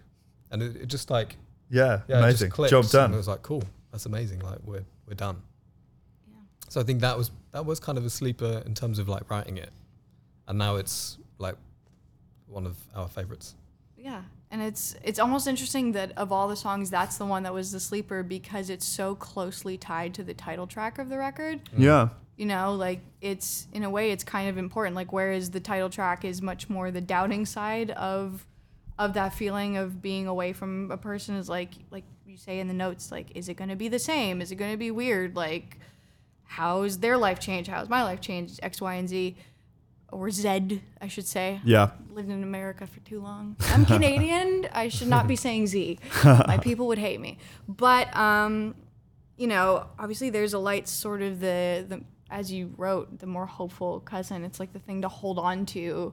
and 0.51 0.63
it, 0.63 0.77
it 0.77 0.87
just 0.89 1.09
like 1.11 1.37
Yeah, 1.71 2.03
yeah, 2.07 2.19
it 2.19 2.33
just 2.33 2.43
amazing. 2.43 2.51
clicked, 2.51 2.71
Job 2.71 2.85
and 2.85 2.93
done. 2.93 3.15
It 3.15 3.17
was 3.17 3.29
like, 3.29 3.41
"Cool, 3.43 3.65
that's 3.93 4.05
amazing. 4.05 4.41
Like 4.41 4.59
we're 4.65 4.85
we're 5.09 5.15
done." 5.15 5.41
Yeah. 6.29 6.35
So 6.69 6.81
I 6.83 6.85
think 6.85 7.01
that 7.01 7.17
was 7.17 7.31
that 7.53 7.65
was 7.65 7.81
kind 7.81 7.97
of 7.97 8.05
a 8.05 8.11
sleeper 8.11 8.63
in 8.67 8.75
terms 8.75 8.99
of 8.99 9.09
like 9.09 9.31
writing 9.31 9.57
it, 9.57 9.71
and 10.49 10.59
now 10.59 10.77
it's 10.77 11.17
like 11.39 11.57
one 12.47 12.67
of 12.67 12.77
our 12.95 13.09
favorites. 13.09 13.55
Yeah. 13.97 14.21
And 14.55 14.63
it's 14.63 14.95
it's 15.03 15.19
almost 15.19 15.49
interesting 15.49 15.91
that 15.93 16.13
of 16.17 16.31
all 16.31 16.47
the 16.47 16.55
songs, 16.55 16.89
that's 16.89 17.19
the 17.19 17.27
one 17.27 17.43
that 17.43 17.53
was 17.53 17.73
the 17.73 17.81
sleeper 17.81 18.23
because 18.23 18.71
it's 18.71 18.87
so 18.87 19.17
closely 19.17 19.77
tied 19.77 20.15
to 20.15 20.23
the 20.23 20.33
title 20.33 20.69
track 20.69 21.01
of 21.01 21.09
the 21.09 21.19
record. 21.19 21.59
Mm. 21.77 21.83
Yeah, 21.83 22.09
You 22.37 22.47
know, 22.47 22.73
like 22.73 23.01
it's 23.21 23.67
in 23.73 23.83
a 23.83 23.91
way 23.91 24.13
it's 24.13 24.23
kind 24.23 24.49
of 24.49 24.57
important. 24.57 24.95
Like 24.95 25.13
whereas 25.13 25.51
the 25.51 25.59
title 25.59 25.91
track 25.91 26.25
is 26.25 26.41
much 26.41 26.71
more 26.71 26.93
the 26.93 27.01
doubting 27.01 27.47
side 27.47 27.91
of 27.91 28.47
of 28.97 29.15
that 29.15 29.35
feeling 29.35 29.77
of 29.77 30.01
being 30.01 30.29
away 30.29 30.53
from 30.53 30.89
a 30.93 30.97
person 30.97 31.35
is 31.35 31.49
like 31.49 31.71
like 31.91 32.05
you 32.25 32.37
say 32.37 32.61
in 32.61 32.69
the 32.69 32.75
notes, 32.75 33.11
like, 33.11 33.37
is 33.37 33.49
it 33.49 33.55
gonna 33.55 33.75
be 33.75 33.89
the 33.89 33.99
same? 33.99 34.41
Is 34.41 34.53
it 34.53 34.55
gonna 34.55 34.77
be 34.77 34.93
weird? 34.93 35.35
Like 35.35 35.79
how's 36.45 36.99
their 36.99 37.17
life 37.17 37.41
changed? 37.41 37.69
How's 37.69 37.89
my 37.89 38.05
life 38.05 38.21
changed? 38.21 38.61
X, 38.63 38.81
Y, 38.81 38.95
and 38.95 39.09
Z. 39.09 39.37
Or 40.15 40.31
Z, 40.31 40.81
I 41.01 41.09
should 41.09 41.27
say 41.27 41.61
yeah, 41.65 41.91
lived 42.13 42.31
in 42.31 42.43
America 42.43 42.87
for 42.87 43.01
too 43.01 43.21
long. 43.21 43.57
I'm 43.73 43.85
Canadian. 43.95 44.69
I 44.73 44.89
should 44.89 45.09
not 45.09 45.27
be 45.27 45.37
saying 45.37 45.67
Z. 45.67 45.99
My 46.25 46.59
people 46.59 46.87
would 46.87 46.99
hate 46.99 47.21
me. 47.21 47.39
But 47.69 48.15
um, 48.17 48.75
you 49.37 49.49
know, 49.49 49.87
obviously 49.99 50.31
there's 50.31 50.55
a 50.55 50.59
light 50.59 50.87
sort 50.89 51.21
of 51.21 51.41
the 51.41 51.85
the 51.89 52.01
as 52.31 52.51
you 52.53 52.73
wrote, 52.77 53.19
the 53.19 53.27
more 53.27 53.47
hopeful 53.47 54.01
cousin. 54.01 54.45
It's 54.45 54.61
like 54.61 54.73
the 54.73 54.79
thing 54.79 55.03
to 55.03 55.09
hold 55.09 55.39
on 55.39 55.67
to 55.67 56.13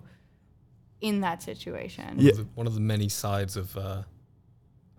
in 1.00 1.22
that 1.22 1.42
situation. 1.44 2.06
One, 2.18 2.20
Yeah. 2.26 2.32
of, 2.32 2.38
the, 2.38 2.48
one 2.56 2.68
of 2.68 2.74
the 2.74 2.82
many 2.82 3.08
sides 3.10 3.56
of 3.56 3.78
uh, 3.78 4.04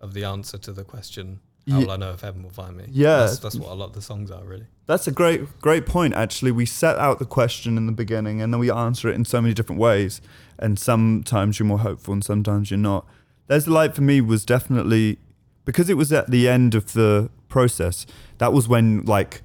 of 0.01 0.15
the 0.15 0.25
answer 0.25 0.59
to 0.59 0.73
the 0.73 0.85
question, 0.85 1.41
"How 1.71 1.79
will 1.81 1.91
I 1.91 1.97
know 1.97 2.13
if 2.13 2.21
heaven 2.21 2.43
will 2.43 2.51
find 2.51 2.77
me?" 2.77 2.85
Yeah. 2.91 3.21
that's, 3.21 3.39
that's 3.39 3.57
what 3.57 3.71
a 3.71 3.75
lot 3.75 3.87
of 3.87 3.93
the 3.95 4.03
songs 4.03 4.31
are 4.31 4.45
really. 4.45 4.67
that's 4.87 5.07
a 5.07 5.13
great 5.13 5.61
great 5.61 5.87
point. 5.87 6.15
Actually, 6.15 6.53
we 6.53 6.67
set 6.67 6.99
out 6.99 7.19
the 7.19 7.25
question 7.25 7.77
in 7.77 7.87
the 7.87 7.93
beginning, 7.93 8.43
and 8.43 8.53
then 8.53 8.59
we 8.61 8.71
answer 8.71 9.09
it 9.09 9.15
in 9.15 9.25
so 9.25 9.41
many 9.41 9.55
different 9.55 9.81
ways. 9.81 10.21
And 10.59 10.79
sometimes 10.79 11.59
you're 11.59 11.67
more 11.67 11.81
hopeful, 11.81 12.13
and 12.13 12.25
sometimes 12.25 12.71
you're 12.71 12.79
not. 12.79 13.07
There's 13.49 13.65
the 13.65 13.73
light 13.73 13.95
for 13.95 14.03
me 14.03 14.21
was 14.21 14.45
definitely 14.45 15.19
because 15.65 15.89
it 15.91 15.97
was 15.97 16.13
at 16.13 16.31
the 16.31 16.49
end 16.49 16.75
of 16.75 16.93
the 16.93 17.31
process. 17.49 18.07
That 18.39 18.53
was 18.53 18.69
when 18.69 19.03
like 19.03 19.43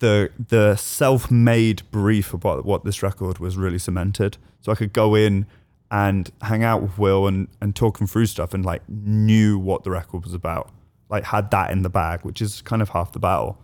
the 0.00 0.30
the 0.48 0.76
self-made 0.76 1.82
brief 1.90 2.32
about 2.32 2.64
what 2.64 2.84
this 2.84 3.02
record 3.02 3.38
was 3.38 3.56
really 3.56 3.78
cemented. 3.78 4.38
So 4.60 4.72
I 4.72 4.74
could 4.74 4.92
go 4.92 5.14
in 5.14 5.46
and 5.90 6.30
hang 6.42 6.62
out 6.62 6.82
with 6.82 6.98
Will 6.98 7.26
and 7.26 7.48
and 7.60 7.74
talk 7.74 8.00
him 8.00 8.06
through 8.06 8.26
stuff, 8.26 8.54
and 8.54 8.64
like 8.64 8.82
knew 8.88 9.58
what 9.58 9.84
the 9.84 9.90
record 9.90 10.24
was 10.24 10.34
about. 10.34 10.70
Like 11.10 11.24
had 11.24 11.50
that 11.50 11.70
in 11.70 11.82
the 11.82 11.90
bag, 11.90 12.20
which 12.22 12.40
is 12.40 12.62
kind 12.62 12.80
of 12.80 12.90
half 12.90 13.12
the 13.12 13.18
battle. 13.18 13.58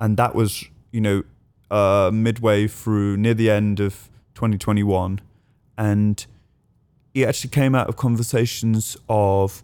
And 0.00 0.16
that 0.16 0.34
was 0.34 0.64
you 0.92 1.00
know 1.00 1.24
uh, 1.70 2.10
midway 2.12 2.68
through 2.68 3.16
near 3.16 3.34
the 3.34 3.50
end 3.50 3.80
of 3.80 4.08
2021 4.34 5.20
and 5.76 6.26
it 7.14 7.28
actually 7.28 7.50
came 7.50 7.74
out 7.74 7.88
of 7.88 7.96
conversations 7.96 8.96
of 9.08 9.62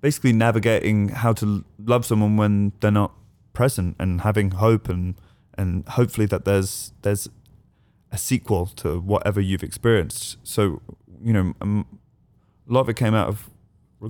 basically 0.00 0.32
navigating 0.32 1.08
how 1.10 1.32
to 1.34 1.64
love 1.84 2.06
someone 2.06 2.36
when 2.36 2.72
they're 2.80 2.90
not 2.90 3.12
present 3.52 3.96
and 3.98 4.22
having 4.22 4.52
hope 4.52 4.88
and 4.88 5.14
and 5.56 5.86
hopefully 5.88 6.26
that 6.26 6.44
there's 6.44 6.92
there's 7.02 7.28
a 8.10 8.16
sequel 8.16 8.66
to 8.66 9.00
whatever 9.00 9.40
you've 9.40 9.62
experienced. 9.62 10.38
So 10.42 10.80
you 11.22 11.32
know 11.32 11.54
um, 11.60 11.86
a 12.68 12.72
lot 12.72 12.82
of 12.82 12.88
it 12.88 12.96
came 12.96 13.14
out 13.14 13.28
of 13.28 13.50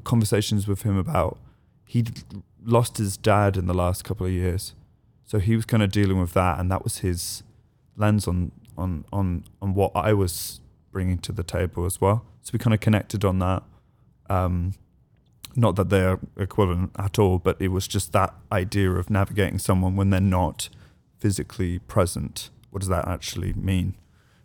conversations 0.04 0.68
with 0.68 0.82
him 0.82 0.96
about 0.96 1.38
he'd 1.86 2.22
lost 2.64 2.98
his 2.98 3.16
dad 3.16 3.56
in 3.56 3.66
the 3.66 3.74
last 3.74 4.04
couple 4.04 4.26
of 4.26 4.32
years 4.32 4.74
so 5.28 5.38
he 5.38 5.56
was 5.56 5.66
kind 5.66 5.82
of 5.82 5.92
dealing 5.92 6.18
with 6.18 6.32
that, 6.32 6.58
and 6.58 6.70
that 6.70 6.82
was 6.82 6.98
his 6.98 7.42
lens 7.98 8.26
on 8.26 8.50
on 8.78 9.04
on 9.12 9.44
on 9.60 9.74
what 9.74 9.92
I 9.94 10.14
was 10.14 10.60
bringing 10.90 11.18
to 11.18 11.32
the 11.32 11.42
table 11.42 11.84
as 11.84 12.00
well. 12.00 12.24
So 12.40 12.52
we 12.54 12.58
kind 12.58 12.72
of 12.72 12.80
connected 12.80 13.26
on 13.26 13.38
that. 13.40 13.62
Um, 14.30 14.72
not 15.54 15.76
that 15.76 15.90
they're 15.90 16.18
equivalent 16.38 16.92
at 16.98 17.18
all, 17.18 17.38
but 17.38 17.60
it 17.60 17.68
was 17.68 17.86
just 17.86 18.12
that 18.12 18.32
idea 18.50 18.90
of 18.92 19.10
navigating 19.10 19.58
someone 19.58 19.96
when 19.96 20.08
they're 20.08 20.18
not 20.18 20.70
physically 21.18 21.78
present. 21.80 22.48
What 22.70 22.80
does 22.80 22.88
that 22.88 23.06
actually 23.06 23.52
mean 23.52 23.96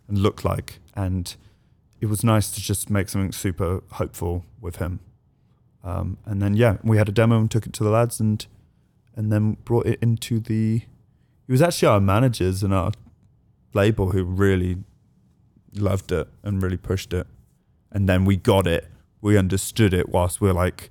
and 0.06 0.18
look 0.18 0.44
like? 0.44 0.80
And 0.94 1.34
it 1.98 2.06
was 2.06 2.22
nice 2.22 2.50
to 2.50 2.60
just 2.60 2.90
make 2.90 3.08
something 3.08 3.32
super 3.32 3.82
hopeful 3.92 4.44
with 4.60 4.76
him. 4.76 5.00
Um, 5.84 6.16
and 6.24 6.40
then 6.40 6.54
yeah, 6.54 6.78
we 6.82 6.96
had 6.96 7.08
a 7.08 7.12
demo 7.12 7.38
and 7.38 7.50
took 7.50 7.66
it 7.66 7.72
to 7.74 7.84
the 7.84 7.90
lads 7.90 8.18
and 8.18 8.44
and 9.14 9.30
then 9.30 9.58
brought 9.64 9.86
it 9.86 9.98
into 10.02 10.40
the. 10.40 10.76
It 11.46 11.52
was 11.52 11.60
actually 11.62 11.88
our 11.88 12.00
managers 12.00 12.62
and 12.62 12.72
our 12.72 12.90
label 13.74 14.10
who 14.12 14.24
really 14.24 14.78
loved 15.74 16.10
it 16.10 16.26
and 16.42 16.62
really 16.62 16.78
pushed 16.78 17.12
it, 17.12 17.26
and 17.92 18.08
then 18.08 18.24
we 18.24 18.36
got 18.36 18.66
it. 18.66 18.88
We 19.20 19.36
understood 19.38 19.92
it 19.94 20.08
whilst 20.08 20.40
we're 20.40 20.52
like, 20.54 20.90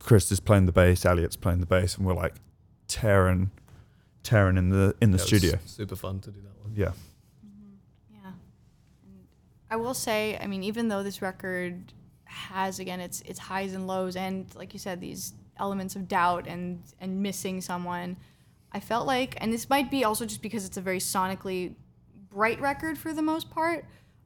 Chris 0.00 0.30
is 0.32 0.40
playing 0.40 0.66
the 0.66 0.72
bass, 0.72 1.04
Elliot's 1.06 1.36
playing 1.36 1.60
the 1.60 1.66
bass, 1.66 1.96
and 1.96 2.04
we're 2.06 2.14
like 2.14 2.34
tearing, 2.88 3.50
tearing 4.24 4.56
in 4.58 4.70
the 4.70 4.94
in 5.00 5.12
the 5.12 5.18
Yeah, 5.18 5.22
it 5.24 5.30
was 5.32 5.40
studio. 5.42 5.58
super 5.64 5.96
fun 5.96 6.20
to 6.20 6.30
do 6.32 6.40
that 6.40 6.60
one. 6.62 6.72
Yeah, 6.74 6.92
Yeah. 8.12 8.18
And 9.04 9.26
I 9.70 9.76
will 9.76 9.94
say, 9.94 10.36
I 10.40 10.46
mean, 10.48 10.62
even 10.64 10.88
though 10.88 11.02
this 11.04 11.22
record 11.22 11.92
has 12.26 12.78
again 12.78 13.00
its 13.00 13.20
its 13.22 13.38
highs 13.38 13.72
and 13.72 13.86
lows, 13.86 14.16
and 14.16 14.46
like 14.54 14.72
you 14.72 14.78
said, 14.78 15.00
these 15.00 15.32
elements 15.58 15.96
of 15.96 16.08
doubt 16.08 16.46
and 16.46 16.82
and 17.00 17.22
missing 17.22 17.60
someone, 17.60 18.16
I 18.72 18.80
felt 18.80 19.06
like, 19.06 19.36
and 19.38 19.52
this 19.52 19.70
might 19.70 19.90
be 19.90 20.04
also 20.04 20.26
just 20.26 20.42
because 20.42 20.66
it's 20.66 20.76
a 20.76 20.80
very 20.82 20.98
sonically 20.98 21.74
bright 22.30 22.60
record 22.60 22.98
for 22.98 23.12
the 23.12 23.22
most 23.22 23.50
part. 23.50 23.84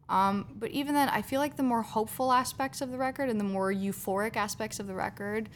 Um, 0.09 0.57
but 0.59 0.71
even 0.73 0.95
then, 0.95 1.09
I 1.09 1.23
feel 1.23 1.41
like 1.41 1.57
the 1.57 1.63
more 1.63 1.83
hopeful 1.83 2.33
aspects 2.33 2.81
of 2.81 2.91
the 2.91 2.99
record 2.99 3.31
and 3.31 3.39
the 3.39 3.45
more 3.45 3.73
euphoric 3.73 4.37
aspects 4.37 4.81
of 4.81 4.89
the 4.89 4.95
record 4.95 5.49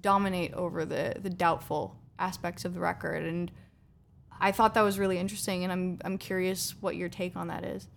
dominate 0.00 0.54
over 0.54 0.86
the 0.86 1.16
the 1.20 1.30
doubtful 1.30 1.96
aspects 2.18 2.64
of 2.64 2.72
the 2.72 2.80
record, 2.80 3.24
and 3.24 3.50
I 4.40 4.52
thought 4.52 4.74
that 4.74 4.82
was 4.82 4.98
really 4.98 5.18
interesting, 5.18 5.64
and 5.64 5.72
I'm 5.72 5.98
I'm 6.04 6.18
curious 6.18 6.74
what 6.80 6.96
your 6.96 7.08
take 7.08 7.36
on 7.36 7.48
that 7.48 7.64
is. 7.64 7.88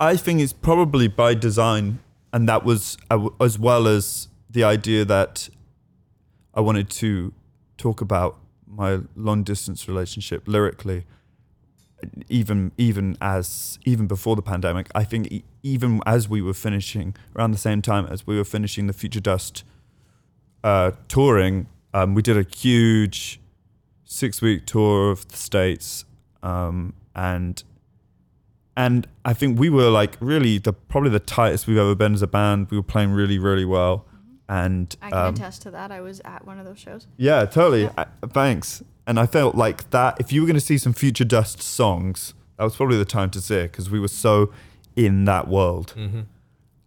I 0.00 0.16
think 0.16 0.40
it's 0.40 0.52
probably 0.52 1.08
by 1.08 1.34
design, 1.34 2.00
and 2.36 2.46
that 2.46 2.66
was 2.66 2.98
as 3.40 3.58
well 3.58 3.88
as 3.88 4.28
the 4.50 4.62
idea 4.62 5.06
that 5.06 5.48
I 6.52 6.60
wanted 6.60 6.90
to 6.90 7.32
talk 7.78 8.02
about 8.02 8.38
my 8.66 9.00
long 9.16 9.42
distance 9.42 9.88
relationship 9.88 10.42
lyrically. 10.46 11.06
Even 12.28 12.72
even 12.76 13.16
as 13.22 13.78
even 13.86 14.06
before 14.06 14.36
the 14.36 14.42
pandemic, 14.42 14.90
I 14.94 15.02
think 15.02 15.44
even 15.62 16.02
as 16.04 16.28
we 16.28 16.42
were 16.42 16.52
finishing 16.52 17.16
around 17.34 17.52
the 17.52 17.58
same 17.68 17.80
time 17.80 18.04
as 18.04 18.26
we 18.26 18.36
were 18.36 18.44
finishing 18.44 18.86
the 18.86 18.92
Future 18.92 19.20
Dust 19.20 19.64
uh, 20.62 20.90
touring, 21.08 21.68
um, 21.94 22.12
we 22.12 22.20
did 22.20 22.36
a 22.36 22.46
huge 22.54 23.40
six 24.04 24.42
week 24.42 24.66
tour 24.66 25.10
of 25.10 25.26
the 25.28 25.38
states, 25.38 26.04
um, 26.42 26.92
and 27.14 27.64
and 28.76 29.06
I 29.24 29.32
think 29.32 29.58
we 29.58 29.70
were 29.70 29.88
like 29.90 30.16
really 30.20 30.58
the 30.58 30.72
probably 30.72 31.10
the 31.10 31.20
tightest 31.20 31.66
we've 31.66 31.78
ever 31.78 31.94
been 31.94 32.14
as 32.14 32.22
a 32.22 32.26
band. 32.26 32.68
We 32.70 32.76
were 32.76 32.82
playing 32.82 33.10
really 33.12 33.38
really 33.38 33.64
well, 33.64 34.06
and 34.48 34.94
I 35.02 35.10
can 35.10 35.18
um, 35.18 35.34
attest 35.34 35.62
to 35.62 35.70
that. 35.72 35.90
I 35.90 36.00
was 36.00 36.20
at 36.24 36.46
one 36.46 36.58
of 36.58 36.64
those 36.66 36.78
shows. 36.78 37.06
yeah, 37.16 37.44
totally. 37.46 37.88
I, 37.96 38.06
thanks. 38.28 38.82
And 39.08 39.20
I 39.20 39.26
felt 39.26 39.54
like 39.54 39.90
that 39.90 40.20
if 40.20 40.32
you 40.32 40.40
were 40.40 40.46
going 40.46 40.54
to 40.54 40.60
see 40.60 40.78
some 40.78 40.92
Future 40.92 41.24
Dust 41.24 41.62
songs, 41.62 42.34
that 42.58 42.64
was 42.64 42.74
probably 42.76 42.96
the 42.98 43.04
time 43.04 43.30
to 43.30 43.40
see 43.40 43.54
it 43.56 43.70
because 43.72 43.88
we 43.88 44.00
were 44.00 44.08
so 44.08 44.52
in 44.96 45.26
that 45.26 45.46
world 45.46 45.92
Mm-hmm. 45.96 46.20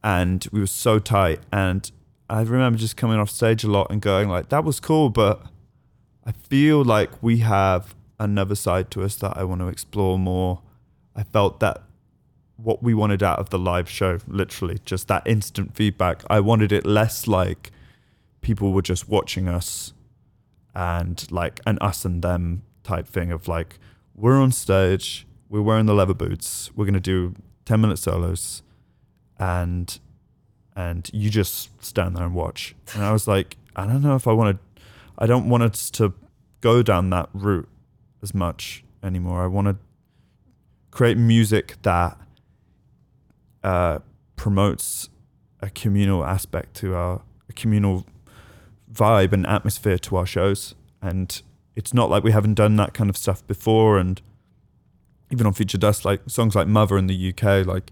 and 0.03 0.45
we 0.51 0.59
were 0.59 0.67
so 0.67 0.99
tight. 0.99 1.39
And 1.51 1.89
I 2.29 2.41
remember 2.41 2.77
just 2.77 2.97
coming 2.97 3.19
off 3.19 3.29
stage 3.29 3.63
a 3.63 3.69
lot 3.69 3.87
and 3.89 4.01
going 4.01 4.27
like, 4.29 4.49
"That 4.49 4.63
was 4.63 4.79
cool," 4.79 5.09
but 5.09 5.41
I 6.25 6.31
feel 6.33 6.83
like 6.83 7.09
we 7.23 7.37
have 7.37 7.95
another 8.19 8.55
side 8.55 8.91
to 8.91 9.03
us 9.03 9.15
that 9.17 9.37
I 9.37 9.43
want 9.45 9.61
to 9.61 9.67
explore 9.67 10.19
more. 10.19 10.61
I 11.19 11.23
felt 11.23 11.59
that 11.59 11.83
what 12.55 12.81
we 12.81 12.93
wanted 12.93 13.21
out 13.21 13.39
of 13.39 13.49
the 13.49 13.59
live 13.59 13.89
show, 13.89 14.19
literally, 14.25 14.79
just 14.85 15.09
that 15.09 15.23
instant 15.25 15.75
feedback. 15.75 16.23
I 16.29 16.39
wanted 16.39 16.71
it 16.71 16.85
less 16.85 17.27
like 17.27 17.71
people 18.39 18.71
were 18.71 18.81
just 18.81 19.09
watching 19.09 19.49
us 19.49 19.91
and 20.73 21.29
like 21.29 21.59
an 21.67 21.77
us 21.81 22.05
and 22.05 22.21
them 22.21 22.61
type 22.83 23.05
thing 23.05 23.33
of 23.33 23.49
like 23.49 23.79
we're 24.15 24.37
on 24.37 24.53
stage, 24.53 25.27
we're 25.49 25.61
wearing 25.61 25.87
the 25.87 25.93
leather 25.93 26.13
boots, 26.13 26.71
we're 26.73 26.85
gonna 26.85 27.01
do 27.01 27.35
ten 27.65 27.81
minute 27.81 27.99
solos, 27.99 28.61
and 29.37 29.99
and 30.73 31.09
you 31.13 31.29
just 31.29 31.83
stand 31.83 32.15
there 32.15 32.23
and 32.23 32.33
watch. 32.33 32.75
And 32.93 33.03
I 33.03 33.11
was 33.11 33.27
like, 33.27 33.57
I 33.75 33.85
don't 33.85 34.01
know 34.01 34.15
if 34.15 34.25
I 34.25 34.31
want 34.31 34.57
to. 34.57 34.81
I 35.17 35.25
don't 35.25 35.49
want 35.49 35.63
us 35.63 35.89
to 35.91 36.13
go 36.61 36.81
down 36.81 37.09
that 37.09 37.27
route 37.33 37.67
as 38.23 38.33
much 38.33 38.85
anymore. 39.03 39.43
I 39.43 39.47
want 39.47 39.67
to 39.67 39.75
create 40.91 41.17
music 41.17 41.75
that 41.83 42.17
uh, 43.63 43.99
promotes 44.35 45.09
a 45.61 45.69
communal 45.69 46.23
aspect 46.25 46.75
to 46.75 46.95
our 46.95 47.21
a 47.49 47.53
communal 47.53 48.05
vibe 48.91 49.33
and 49.33 49.45
atmosphere 49.47 49.97
to 49.97 50.15
our 50.15 50.25
shows. 50.25 50.75
And 51.01 51.41
it's 51.75 51.93
not 51.93 52.09
like 52.09 52.23
we 52.23 52.31
haven't 52.31 52.55
done 52.55 52.75
that 52.77 52.93
kind 52.93 53.09
of 53.09 53.17
stuff 53.17 53.45
before. 53.47 53.97
And 53.97 54.21
even 55.31 55.47
on 55.47 55.53
Future 55.53 55.77
Dust, 55.77 56.05
like 56.05 56.21
songs 56.27 56.55
like 56.55 56.67
Mother 56.67 56.97
in 56.97 57.07
the 57.07 57.33
UK, 57.33 57.65
like 57.65 57.91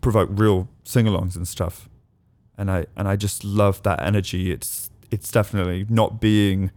provoke 0.00 0.28
real 0.32 0.68
sing-alongs 0.84 1.36
and 1.36 1.46
stuff. 1.46 1.88
And 2.58 2.70
I 2.70 2.86
and 2.96 3.06
I 3.06 3.16
just 3.16 3.44
love 3.44 3.82
that 3.82 4.00
energy. 4.00 4.50
It's 4.50 4.90
it's 5.10 5.30
definitely 5.30 5.86
not 5.88 6.20
being 6.20 6.70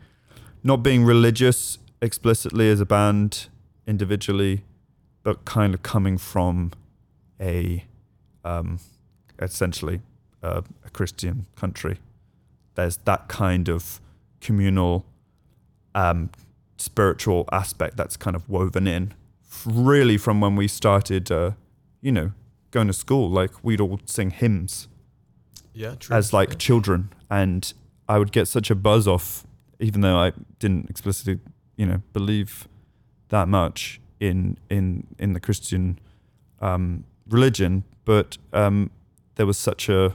not 0.63 0.83
being 0.83 1.05
religious 1.05 1.77
explicitly 2.01 2.69
as 2.69 2.81
a 2.81 2.85
band 2.85 3.47
individually, 3.87 4.63
but 5.23 5.45
kind 5.45 5.73
of 5.73 5.83
coming 5.83 6.17
from 6.17 6.71
a 7.39 7.85
um, 8.43 8.79
essentially 9.39 10.01
uh, 10.43 10.61
a 10.85 10.89
Christian 10.89 11.45
country. 11.55 11.97
There's 12.75 12.97
that 12.97 13.27
kind 13.27 13.67
of 13.69 13.99
communal, 14.41 15.05
um, 15.93 16.29
spiritual 16.77 17.47
aspect 17.51 17.97
that's 17.97 18.15
kind 18.15 18.35
of 18.35 18.47
woven 18.49 18.87
in, 18.87 19.13
really 19.65 20.17
from 20.17 20.39
when 20.39 20.55
we 20.55 20.67
started, 20.67 21.29
uh, 21.31 21.51
you 22.01 22.11
know, 22.11 22.31
going 22.71 22.87
to 22.87 22.93
school. 22.93 23.29
Like 23.29 23.51
we'd 23.63 23.81
all 23.81 23.99
sing 24.05 24.29
hymns 24.31 24.87
Yeah, 25.73 25.95
true. 25.95 26.15
as 26.15 26.31
like 26.31 26.49
Yeah. 26.51 26.55
children, 26.55 27.09
and 27.29 27.73
I 28.07 28.17
would 28.17 28.31
get 28.31 28.47
such 28.47 28.71
a 28.71 28.75
buzz 28.75 29.07
off, 29.07 29.45
even 29.79 30.01
though 30.01 30.17
I 30.17 30.31
didn't 30.59 30.89
explicitly, 30.89 31.39
you 31.75 31.85
know, 31.85 32.01
believe 32.13 32.67
that 33.29 33.47
much 33.49 33.99
in 34.19 34.57
in 34.69 35.07
in 35.17 35.33
the 35.33 35.39
Christian 35.39 35.99
um, 36.59 37.05
religion, 37.27 37.83
but 38.05 38.37
um, 38.53 38.91
there 39.35 39.45
was 39.45 39.57
such 39.57 39.89
a 39.89 40.13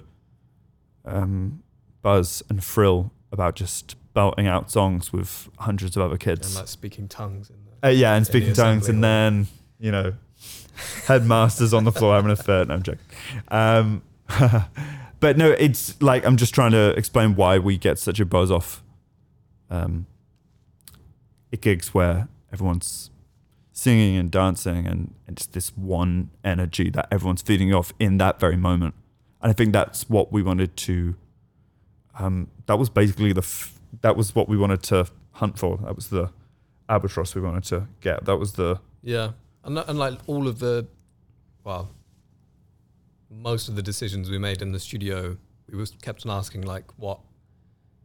um, 1.04 1.62
buzz 2.02 2.42
and 2.48 2.62
frill 2.62 3.12
about 3.32 3.56
just 3.56 3.96
belting 4.14 4.46
out 4.46 4.70
songs 4.70 5.12
with 5.12 5.48
hundreds 5.58 5.96
of 5.96 6.02
other 6.02 6.16
kids 6.16 6.48
and 6.48 6.56
like 6.56 6.68
speaking 6.68 7.08
tongues 7.08 7.50
in 7.50 7.56
the 7.64 7.88
Uh, 7.88 7.90
yeah, 7.90 8.14
and 8.14 8.26
speaking 8.26 8.52
tongues, 8.52 8.88
and 8.88 9.02
then 9.02 9.46
you 9.78 9.90
know, 9.90 10.14
headmasters 11.06 11.74
on 11.74 11.84
the 11.84 11.92
floor 11.92 12.14
having 12.14 12.30
a 12.30 12.36
fit. 12.36 12.68
No, 12.68 12.74
I'm 12.74 12.82
joking. 12.82 13.00
Um, 13.48 14.02
but 15.20 15.36
no, 15.36 15.50
it's 15.50 16.00
like 16.00 16.24
I'm 16.24 16.36
just 16.36 16.54
trying 16.54 16.72
to 16.72 16.90
explain 16.96 17.34
why 17.34 17.58
we 17.58 17.76
get 17.76 17.98
such 17.98 18.20
a 18.20 18.24
buzz 18.24 18.50
off 18.50 18.82
um, 19.70 20.06
gigs 21.60 21.94
where 21.94 22.28
everyone's 22.52 23.10
singing 23.84 24.16
and 24.16 24.30
dancing, 24.30 24.86
and 24.86 25.14
it's 25.28 25.46
this 25.46 25.68
one 25.76 26.30
energy 26.42 26.88
that 26.90 27.06
everyone's 27.10 27.42
feeding 27.42 27.72
off 27.74 27.92
in 27.98 28.16
that 28.18 28.40
very 28.40 28.56
moment. 28.56 28.94
And 29.42 29.50
I 29.50 29.52
think 29.52 29.72
that's 29.72 30.08
what 30.08 30.32
we 30.32 30.42
wanted 30.42 30.76
to. 30.88 31.14
Um, 32.18 32.48
that 32.66 32.78
was 32.78 32.88
basically 32.88 33.32
the. 33.32 33.42
F- 33.42 33.78
that 34.00 34.16
was 34.16 34.34
what 34.34 34.48
we 34.48 34.56
wanted 34.56 34.82
to 34.84 35.06
hunt 35.32 35.58
for. 35.58 35.76
That 35.84 35.94
was 35.94 36.08
the 36.08 36.30
albatross 36.88 37.34
we 37.34 37.42
wanted 37.42 37.64
to 37.64 37.86
get. 38.00 38.24
That 38.24 38.36
was 38.38 38.52
the 38.52 38.80
Yeah, 39.02 39.32
and 39.62 39.78
and 39.78 39.98
like 39.98 40.18
all 40.26 40.48
of 40.48 40.58
the, 40.58 40.86
well, 41.62 41.90
most 43.30 43.68
of 43.68 43.76
the 43.76 43.82
decisions 43.82 44.30
we 44.30 44.38
made 44.38 44.62
in 44.62 44.72
the 44.72 44.80
studio, 44.80 45.36
we 45.70 45.76
was 45.76 45.90
kept 46.02 46.24
on 46.26 46.32
asking 46.32 46.62
like 46.62 46.90
what, 46.96 47.20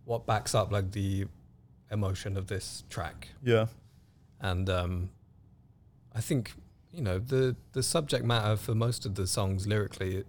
what 0.04 0.26
backs 0.26 0.54
up 0.54 0.72
like 0.72 0.92
the 0.92 1.28
emotion 1.90 2.38
of 2.38 2.48
this 2.48 2.84
track, 2.90 3.30
yeah 3.44 3.68
and 4.42 4.70
um, 4.70 5.10
I 6.20 6.22
think 6.22 6.52
you 6.92 7.02
know 7.02 7.18
the 7.18 7.56
the 7.72 7.82
subject 7.82 8.26
matter 8.26 8.58
for 8.58 8.76
most 8.76 9.06
of 9.06 9.16
the 9.16 9.26
songs 9.26 9.66
lyrically, 9.66 10.18
it, 10.18 10.28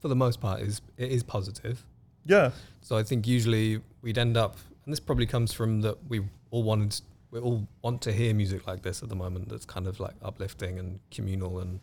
for 0.00 0.08
the 0.08 0.16
most 0.16 0.40
part, 0.40 0.62
is 0.62 0.80
it 0.96 1.10
is 1.10 1.22
positive. 1.22 1.84
yeah 2.24 2.52
So 2.80 2.96
I 2.96 3.02
think 3.02 3.26
usually 3.26 3.82
we'd 4.00 4.16
end 4.16 4.36
up, 4.38 4.56
and 4.84 4.92
this 4.92 5.00
probably 5.00 5.26
comes 5.26 5.52
from 5.52 5.82
that 5.82 5.96
we 6.08 6.22
all 6.50 6.62
wanted, 6.62 7.02
we 7.30 7.40
all 7.40 7.68
want 7.82 8.00
to 8.06 8.10
hear 8.12 8.32
music 8.32 8.66
like 8.66 8.80
this 8.80 9.02
at 9.02 9.10
the 9.10 9.14
moment. 9.24 9.50
That's 9.50 9.66
kind 9.66 9.86
of 9.86 10.00
like 10.00 10.14
uplifting 10.22 10.78
and 10.78 10.98
communal, 11.10 11.60
and 11.60 11.80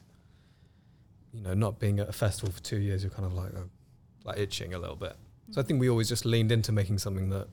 you 1.31 1.41
know, 1.41 1.53
not 1.53 1.77
being 1.79 1.99
at 1.99 2.09
a 2.09 2.13
festival 2.13 2.51
for 2.51 2.63
two 2.63 2.79
years, 2.87 3.03
you're 3.03 3.11
kind 3.11 3.27
of 3.27 3.33
like, 3.35 3.51
oh, 3.55 3.69
like 4.23 4.39
itching 4.39 4.73
a 4.73 4.79
little 4.79 4.95
bit. 4.95 5.15
So 5.51 5.61
I 5.61 5.63
think 5.63 5.79
we 5.79 5.87
always 5.87 6.09
just 6.09 6.25
leaned 6.25 6.51
into 6.51 6.71
making 6.71 6.97
something 6.97 7.29
that 7.29 7.47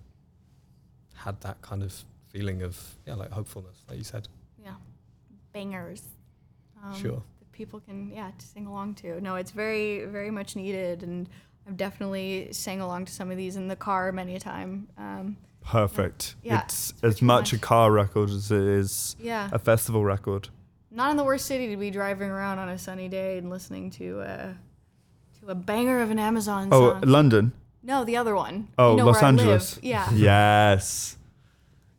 had 1.17 1.39
that 1.43 1.61
kind 1.61 1.83
of 1.83 1.93
feeling 2.33 2.63
of 2.63 2.75
yeah, 3.07 3.17
like 3.23 3.31
hopefulness, 3.31 3.85
like 3.91 3.99
you 3.99 4.05
said. 4.05 4.27
Bangers. 5.59 6.03
Um, 6.85 6.95
Sure. 6.95 7.23
That 7.41 7.53
people 7.53 7.81
can 7.81 8.11
yeah 8.11 8.31
to 8.39 8.47
sing 8.47 8.67
along 8.67 8.95
to. 8.97 9.21
No, 9.21 9.35
it's 9.37 9.51
very 9.51 10.05
very 10.07 10.31
much 10.31 10.55
needed, 10.57 11.03
and 11.03 11.29
I've 11.67 11.77
definitely 11.77 12.49
sang 12.53 12.81
along 12.81 13.07
to 13.07 13.13
some 13.13 13.31
of 13.33 13.37
these 13.37 13.57
in 13.57 13.67
the 13.69 13.77
car 13.77 14.13
many 14.13 14.37
a 14.37 14.41
time. 14.41 14.89
Um, 14.97 15.37
perfect. 15.65 16.37
Yeah, 16.45 16.63
it's 16.65 16.93
what 17.01 17.09
as 17.09 17.21
you 17.21 17.27
much 17.27 17.53
a 17.53 17.59
car 17.59 17.91
record 17.91 18.31
as 18.31 18.51
it 18.53 18.63
is 18.63 19.17
yeah, 19.19 19.51
a 19.53 19.59
festival 19.59 20.05
record. 20.05 20.49
not 20.91 21.11
in 21.11 21.17
the 21.17 21.25
worst 21.25 21.47
city 21.47 21.69
to 21.69 21.77
be 21.77 21.91
driving 21.91 22.31
around 22.31 22.59
on 22.61 22.69
a 22.69 22.79
sunny 22.79 23.09
day 23.09 23.39
and 23.39 23.51
listening 23.51 23.91
to 23.91 24.21
uh, 24.21 24.53
to 25.41 25.49
a 25.51 25.55
banger 25.57 26.01
of 26.01 26.11
an 26.11 26.19
Amazon 26.21 26.69
Oh, 26.71 26.93
song. 26.93 27.03
London. 27.03 27.53
no, 27.83 28.05
the 28.05 28.17
other 28.17 28.35
one. 28.37 28.69
Oh, 28.79 28.93
you 28.93 28.97
know 28.99 29.07
Los 29.07 29.17
where 29.17 29.25
I 29.25 29.31
live. 29.33 29.41
Angeles. 29.41 29.79
Yeah. 29.83 30.09
Yes. 30.15 31.17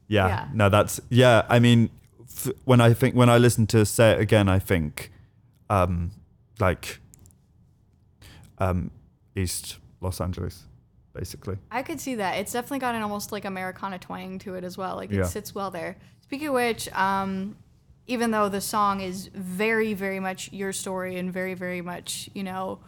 Yeah. 0.07 0.27
Yeah. 0.27 0.47
No, 0.53 0.69
that's 0.69 1.01
yeah. 1.09 1.43
I 1.49 1.59
mean, 1.59 1.89
when 2.65 2.81
I 2.81 2.93
think 2.93 3.15
when 3.15 3.29
I 3.29 3.37
listen 3.37 3.67
to 3.67 3.85
"Say 3.85 4.11
It 4.11 4.19
Again," 4.19 4.47
I 4.49 4.59
think 4.59 5.11
um, 5.69 6.11
like 6.59 6.99
um, 8.57 8.91
East 9.35 9.77
Los 10.01 10.19
Angeles, 10.21 10.63
basically. 11.13 11.57
I 11.71 11.83
could 11.83 11.99
see 11.99 12.15
that. 12.15 12.37
It's 12.37 12.51
definitely 12.53 12.79
got 12.79 12.95
an 12.95 13.01
almost 13.01 13.31
like 13.31 13.45
Americana 13.45 13.99
twang 13.99 14.39
to 14.39 14.55
it 14.55 14.63
as 14.63 14.77
well. 14.77 14.95
Like 14.95 15.11
it 15.11 15.17
Yeah. 15.17 15.23
sits 15.25 15.53
well 15.55 15.71
there. 15.71 15.97
Speaking 16.21 16.49
of 16.49 16.53
which, 16.53 16.87
um, 16.93 17.55
even 18.07 18.31
though 18.31 18.49
the 18.49 18.61
song 18.61 19.01
is 19.01 19.27
very, 19.33 19.93
very 19.93 20.19
much 20.19 20.51
your 20.51 20.73
story 20.73 21.17
and 21.17 21.31
very, 21.31 21.53
very 21.53 21.81
much, 21.81 22.29
you 22.33 22.43
know, 22.43 22.79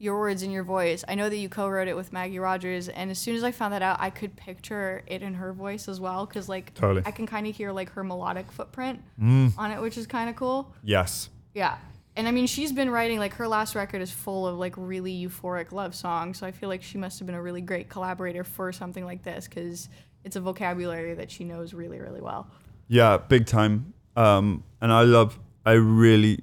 your 0.00 0.18
words 0.18 0.42
and 0.42 0.52
your 0.52 0.64
voice, 0.64 1.04
I 1.06 1.14
know 1.14 1.28
that 1.28 1.36
you 1.36 1.48
co-wrote 1.48 1.86
it 1.86 1.94
with 1.94 2.12
Maggie 2.12 2.38
Rogers, 2.40 2.88
and 2.88 3.10
as 3.10 3.18
soon 3.18 3.36
as 3.36 3.44
I 3.44 3.52
found 3.52 3.72
that 3.74 3.82
out, 3.82 3.98
I 4.00 4.10
could 4.10 4.34
picture 4.34 5.02
it 5.06 5.22
in 5.22 5.34
her 5.34 5.52
voice 5.52 5.86
as 5.88 6.00
well, 6.00 6.26
because 6.26 6.48
like 6.48 6.74
Totally. 6.74 7.02
I 7.06 7.10
can 7.12 7.26
kind 7.26 7.46
of 7.46 7.54
hear 7.54 7.70
like 7.70 7.90
her 7.92 8.02
melodic 8.02 8.50
footprint 8.50 9.00
Mm. 9.22 9.52
on 9.56 9.70
it, 9.70 9.80
which 9.80 9.96
is 9.96 10.06
kind 10.08 10.28
of 10.28 10.34
cool. 10.36 10.74
Yes. 10.82 11.28
Yeah. 11.54 11.76
And 12.16 12.26
I 12.26 12.32
mean, 12.32 12.48
she's 12.48 12.72
been 12.72 12.90
writing, 12.90 13.18
like, 13.20 13.34
her 13.34 13.46
last 13.46 13.76
record 13.76 14.02
is 14.02 14.10
full 14.10 14.46
of, 14.46 14.58
like, 14.58 14.74
really 14.76 15.12
euphoric 15.12 15.70
love 15.70 15.94
songs. 15.94 16.38
So 16.38 16.46
I 16.46 16.50
feel 16.50 16.68
like 16.68 16.82
she 16.82 16.98
must 16.98 17.20
have 17.20 17.26
been 17.26 17.36
a 17.36 17.40
really 17.40 17.60
great 17.60 17.88
collaborator 17.88 18.42
for 18.42 18.72
something 18.72 19.04
like 19.04 19.22
this 19.22 19.46
because 19.46 19.88
it's 20.24 20.34
a 20.34 20.40
vocabulary 20.40 21.14
that 21.14 21.30
she 21.30 21.44
knows 21.44 21.72
really, 21.72 22.00
really 22.00 22.20
well. 22.20 22.48
Yeah, 22.88 23.16
big 23.16 23.46
time. 23.46 23.94
Um, 24.16 24.64
and 24.80 24.92
I 24.92 25.02
love, 25.02 25.38
I 25.64 25.72
really, 25.74 26.42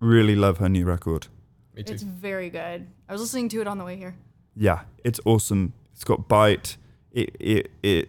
really 0.00 0.36
love 0.36 0.58
her 0.58 0.68
new 0.68 0.84
record. 0.84 1.28
Me 1.76 1.82
too. 1.82 1.92
It's 1.92 2.02
very 2.02 2.50
good. 2.50 2.86
I 3.08 3.12
was 3.12 3.20
listening 3.20 3.48
to 3.50 3.60
it 3.60 3.66
on 3.66 3.78
the 3.78 3.84
way 3.84 3.96
here. 3.96 4.14
Yeah, 4.56 4.80
it's 5.04 5.20
awesome. 5.24 5.74
It's 5.92 6.04
got 6.04 6.26
bite. 6.28 6.76
It 7.12 7.36
it 7.38 7.70
it 7.82 8.08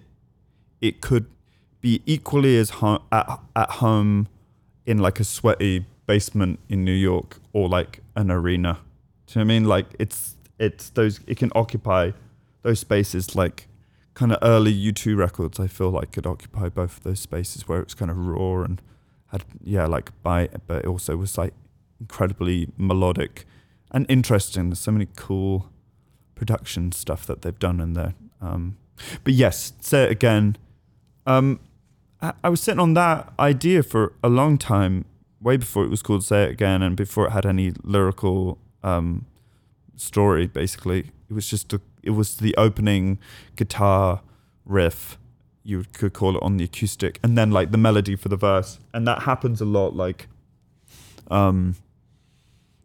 it 0.81 1.01
could 1.01 1.25
be 1.81 2.01
equally 2.05 2.57
as 2.57 2.69
ho- 2.69 3.03
at 3.11 3.39
at 3.55 3.69
home 3.71 4.27
in 4.85 4.97
like 4.99 5.19
a 5.19 5.23
sweaty 5.23 5.85
basement 6.05 6.59
in 6.69 6.85
New 6.85 6.93
York 6.93 7.39
or 7.51 7.67
like 7.67 7.99
an 8.15 8.31
arena. 8.31 8.79
Do 9.27 9.39
you 9.39 9.45
know 9.45 9.47
what 9.47 9.53
I 9.53 9.59
mean? 9.59 9.67
Like 9.67 9.85
it's 9.99 10.37
it's 10.57 10.89
those 10.91 11.19
it 11.27 11.37
can 11.37 11.51
occupy 11.53 12.11
those 12.63 12.79
spaces 12.79 13.35
like 13.35 13.67
kind 14.13 14.31
of 14.31 14.39
early 14.41 14.73
U2 14.73 15.15
records 15.15 15.59
I 15.59 15.67
feel 15.67 15.91
like 15.91 16.11
could 16.11 16.25
occupy 16.25 16.69
both 16.69 16.97
of 16.97 17.03
those 17.03 17.19
spaces 17.19 17.67
where 17.67 17.79
it 17.79 17.85
was 17.85 17.93
kind 17.93 18.09
of 18.09 18.17
raw 18.17 18.63
and 18.63 18.81
had 19.27 19.43
yeah 19.63 19.85
like 19.85 20.11
bite 20.23 20.51
but 20.65 20.83
it 20.83 20.87
also 20.87 21.15
was 21.17 21.37
like 21.37 21.53
incredibly 21.99 22.69
melodic 22.77 23.45
and 23.91 24.05
interesting. 24.09 24.69
There's 24.69 24.79
so 24.79 24.91
many 24.91 25.07
cool 25.15 25.71
production 26.35 26.91
stuff 26.91 27.25
that 27.25 27.41
they've 27.41 27.57
done 27.57 27.79
in 27.79 27.93
there. 27.93 28.13
Um, 28.41 28.77
but 29.23 29.33
yes, 29.33 29.73
say 29.81 30.03
it 30.03 30.11
again. 30.11 30.57
Um, 31.25 31.59
I, 32.21 32.33
I 32.43 32.49
was 32.49 32.61
sitting 32.61 32.79
on 32.79 32.93
that 32.93 33.33
idea 33.39 33.83
for 33.83 34.13
a 34.23 34.29
long 34.29 34.57
time, 34.57 35.05
way 35.41 35.57
before 35.57 35.83
it 35.83 35.89
was 35.89 36.01
called 36.01 36.23
Say 36.23 36.43
It 36.43 36.51
Again, 36.51 36.81
and 36.81 36.95
before 36.95 37.27
it 37.27 37.31
had 37.31 37.45
any 37.45 37.73
lyrical 37.83 38.57
um, 38.83 39.25
story. 39.95 40.47
Basically, 40.47 41.11
it 41.29 41.33
was 41.33 41.47
just 41.47 41.73
a, 41.73 41.81
it 42.03 42.11
was 42.11 42.37
the 42.37 42.55
opening 42.57 43.19
guitar 43.55 44.21
riff. 44.65 45.17
You 45.63 45.83
could 45.93 46.13
call 46.13 46.37
it 46.37 46.43
on 46.43 46.57
the 46.57 46.63
acoustic, 46.63 47.19
and 47.23 47.37
then 47.37 47.51
like 47.51 47.71
the 47.71 47.77
melody 47.77 48.15
for 48.15 48.29
the 48.29 48.37
verse, 48.37 48.79
and 48.93 49.07
that 49.07 49.23
happens 49.23 49.59
a 49.59 49.65
lot. 49.65 49.95
Like, 49.95 50.27
um, 51.29 51.75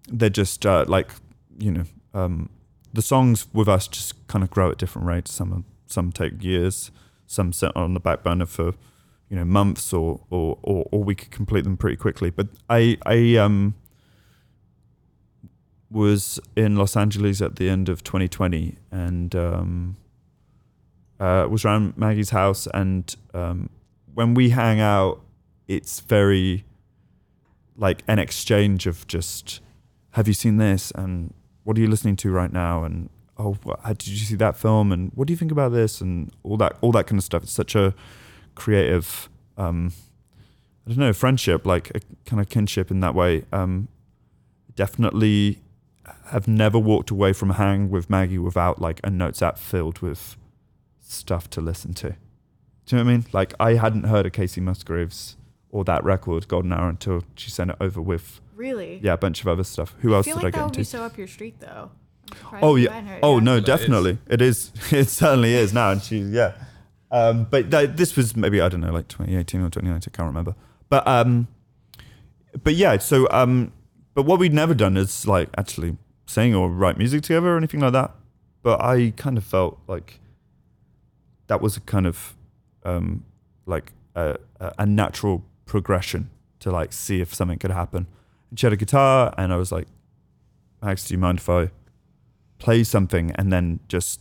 they're 0.09 0.31
just 0.31 0.65
uh, 0.67 0.85
like 0.89 1.11
you 1.59 1.71
know 1.71 1.85
um, 2.15 2.51
the 2.93 3.03
songs 3.03 3.47
with 3.53 3.69
us 3.69 3.89
just 3.89 4.27
kind 4.27 4.43
of 4.43 4.51
grow 4.51 4.71
at 4.71 4.79
different 4.79 5.07
rates. 5.07 5.33
Some 5.33 5.65
some 5.87 6.13
take 6.13 6.43
years, 6.43 6.91
some 7.27 7.53
sit 7.53 7.75
on 7.77 7.95
the 7.95 8.01
back 8.01 8.23
burner 8.23 8.47
for 8.47 8.75
you 9.29 9.37
know 9.37 9.45
months, 9.45 9.93
or 9.93 10.21
or 10.31 10.59
or, 10.63 10.89
or 10.91 11.05
we 11.05 11.15
could 11.15 11.31
complete 11.31 11.65
them 11.65 11.77
pretty 11.77 11.97
quickly. 11.97 12.31
But 12.31 12.49
I 12.69 12.99
I 13.07 13.37
um 13.37 13.75
was 15.93 16.41
in 16.57 16.77
Los 16.77 16.97
Angeles 16.97 17.41
at 17.41 17.57
the 17.57 17.69
end 17.69 17.89
of 17.89 18.03
2020 18.03 18.77
and 18.91 19.35
um, 19.35 19.97
uh, 21.21 21.47
was 21.49 21.65
around 21.65 21.97
Maggie's 21.97 22.31
house. 22.31 22.67
And 22.73 23.15
um, 23.35 23.71
when 24.15 24.35
we 24.35 24.51
hang 24.51 24.81
out, 24.81 25.21
it's 25.69 26.01
very 26.01 26.65
like 27.77 28.03
an 28.09 28.19
exchange 28.19 28.87
of 28.87 29.07
just, 29.07 29.61
have 30.13 30.29
you 30.29 30.35
seen 30.35 30.57
this? 30.57 30.91
And 30.93 31.35
what 31.65 31.77
are 31.77 31.81
you 31.81 31.89
listening 31.89 32.17
to 32.17 32.31
right 32.31 32.53
now? 32.53 32.85
And 32.85 33.11
oh, 33.39 33.57
how 33.83 33.93
did 33.93 34.09
you 34.09 34.17
see 34.17 34.37
that 34.37 34.57
film? 34.57 34.93
And 34.93 35.11
what 35.15 35.27
do 35.27 35.33
you 35.33 35.37
think 35.37 35.53
about 35.53 35.73
this? 35.73 36.01
And 36.01 36.33
all 36.43 36.57
that, 36.59 36.77
all 36.81 36.93
that 36.93 37.07
kind 37.07 37.19
of 37.19 37.25
stuff. 37.25 37.43
It's 37.43 37.53
such 37.53 37.75
a 37.75 37.95
creative, 38.55 39.29
um, 39.57 39.93
I 40.87 40.91
don't 40.91 40.99
know, 40.99 41.13
friendship, 41.13 41.67
like 41.67 41.91
a 41.95 42.01
kind 42.27 42.41
of 42.41 42.49
kinship 42.49 42.91
in 42.91 43.01
that 43.01 43.15
way. 43.15 43.45
Um, 43.53 43.89
definitely 44.75 45.61
have 46.27 46.49
never 46.49 46.79
walked 46.79 47.11
away 47.11 47.33
from 47.33 47.51
hang 47.51 47.91
with 47.91 48.09
Maggie 48.09 48.39
without 48.39 48.81
like 48.81 49.01
a 49.05 49.11
notes 49.11 49.43
app 49.43 49.59
filled 49.59 50.01
with 50.01 50.37
stuff 51.01 51.49
to 51.51 51.61
listen 51.61 51.95
to. 51.95 52.11
Do 52.87 52.97
you 52.97 52.99
know 52.99 53.05
what 53.05 53.11
I 53.11 53.17
mean? 53.17 53.27
Like 53.33 53.55
I 53.61 53.75
hadn't 53.75 54.05
heard 54.05 54.27
of 54.27 54.33
Kacey 54.33 54.61
Musgraves 54.61 55.37
or 55.73 55.83
that 55.85 56.05
record 56.05 56.47
Golden 56.47 56.73
Hour 56.73 56.89
until 56.89 57.25
she 57.35 57.51
sent 57.51 57.71
it 57.71 57.77
over 57.81 58.01
with 58.01 58.41
Really? 58.55 59.01
yeah 59.03 59.15
a 59.15 59.17
bunch 59.17 59.41
of 59.41 59.49
other 59.49 59.65
stuff. 59.65 59.97
Who 60.03 60.13
I 60.13 60.19
else 60.19 60.27
feel 60.27 60.37
did 60.37 60.45
like 60.45 60.55
I 60.55 60.59
that 60.59 60.59
get 60.59 60.65
would 60.67 60.73
be 60.75 60.81
into? 60.83 60.91
so 60.91 61.03
up 61.03 61.19
your 61.19 61.27
street, 61.27 61.59
though. 61.59 61.91
Oh 62.63 62.77
yeah. 62.77 62.93
hadn't 62.93 63.09
heard 63.09 63.17
it. 63.17 63.21
Oh 63.25 63.39
Yeah. 63.39 63.45
no, 63.45 63.51
Well, 63.51 63.57
it 63.59 63.61
is. 63.61 63.67
definitely 63.67 64.19
it 64.29 64.41
is. 64.43 64.73
It 64.93 65.09
certainly 65.09 65.55
is 65.55 65.73
now, 65.75 65.91
and 65.91 66.01
she's 66.03 66.31
yeah. 66.31 66.53
Um, 67.11 67.45
but 67.51 67.71
that, 67.73 67.97
this 67.99 68.17
was 68.17 68.35
maybe 68.37 68.61
I 68.61 68.69
don't 68.71 68.81
know, 68.81 68.93
like 68.93 69.09
2018 69.09 69.61
or 69.61 69.65
2019. 69.69 70.13
I 70.15 70.17
can't 70.17 70.27
remember. 70.29 70.55
But 70.89 71.07
um, 71.07 71.49
but 72.63 72.75
yeah. 72.75 72.97
So 72.99 73.27
um, 73.31 73.73
but 74.15 74.23
what 74.25 74.39
we'd 74.39 74.55
never 74.55 74.73
done 74.75 74.97
is 74.97 75.27
like 75.27 75.49
actually 75.59 75.97
sing 76.27 76.55
or 76.55 76.71
write 76.71 76.97
music 76.97 77.23
together 77.23 77.55
or 77.55 77.57
anything 77.59 77.81
like 77.81 77.93
that. 77.93 78.13
But 78.63 78.81
I 78.81 79.13
kind 79.17 79.37
of 79.37 79.45
felt 79.45 79.79
like 79.89 80.21
that 81.49 81.61
was 81.61 81.77
a 81.77 81.81
kind 81.81 82.07
of 82.07 82.35
um, 82.85 83.25
like 83.67 83.93
a, 84.15 84.37
a 84.61 84.73
a 84.79 84.87
natural 84.87 85.45
progression 85.67 86.31
to 86.61 86.71
like 86.71 86.93
see 86.93 87.21
if 87.21 87.35
something 87.35 87.59
could 87.59 87.71
happen. 87.71 88.07
And 88.51 88.59
she 88.59 88.67
had 88.67 88.73
a 88.73 88.77
guitar, 88.77 89.35
and 89.37 89.53
I 89.53 89.57
was 89.57 89.73
like, 89.73 89.89
Max, 90.83 91.07
do 91.07 91.15
you 91.15 91.19
mind 91.19 91.39
if 91.39 91.49
I 91.49 91.71
play 92.59 92.85
something 92.85 93.33
and 93.33 93.53
then 93.53 93.81
just 93.89 94.21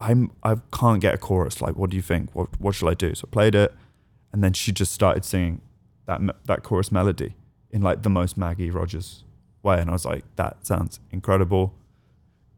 I'm 0.00 0.30
I 0.42 0.56
can't 0.72 1.00
get 1.00 1.14
a 1.14 1.18
chorus. 1.18 1.60
Like, 1.60 1.76
what 1.76 1.90
do 1.90 1.96
you 1.96 2.02
think? 2.02 2.34
What 2.34 2.60
what 2.60 2.74
shall 2.74 2.88
I 2.88 2.94
do? 2.94 3.14
So 3.14 3.28
I 3.28 3.30
played 3.30 3.54
it, 3.54 3.74
and 4.32 4.42
then 4.44 4.52
she 4.52 4.72
just 4.72 4.92
started 4.92 5.24
singing 5.24 5.60
that 6.06 6.20
that 6.46 6.62
chorus 6.62 6.92
melody 6.92 7.34
in 7.70 7.82
like 7.82 8.02
the 8.02 8.10
most 8.10 8.36
Maggie 8.36 8.70
Rogers 8.70 9.24
way, 9.62 9.80
and 9.80 9.90
I 9.90 9.92
was 9.92 10.04
like, 10.04 10.24
that 10.36 10.66
sounds 10.66 11.00
incredible. 11.10 11.74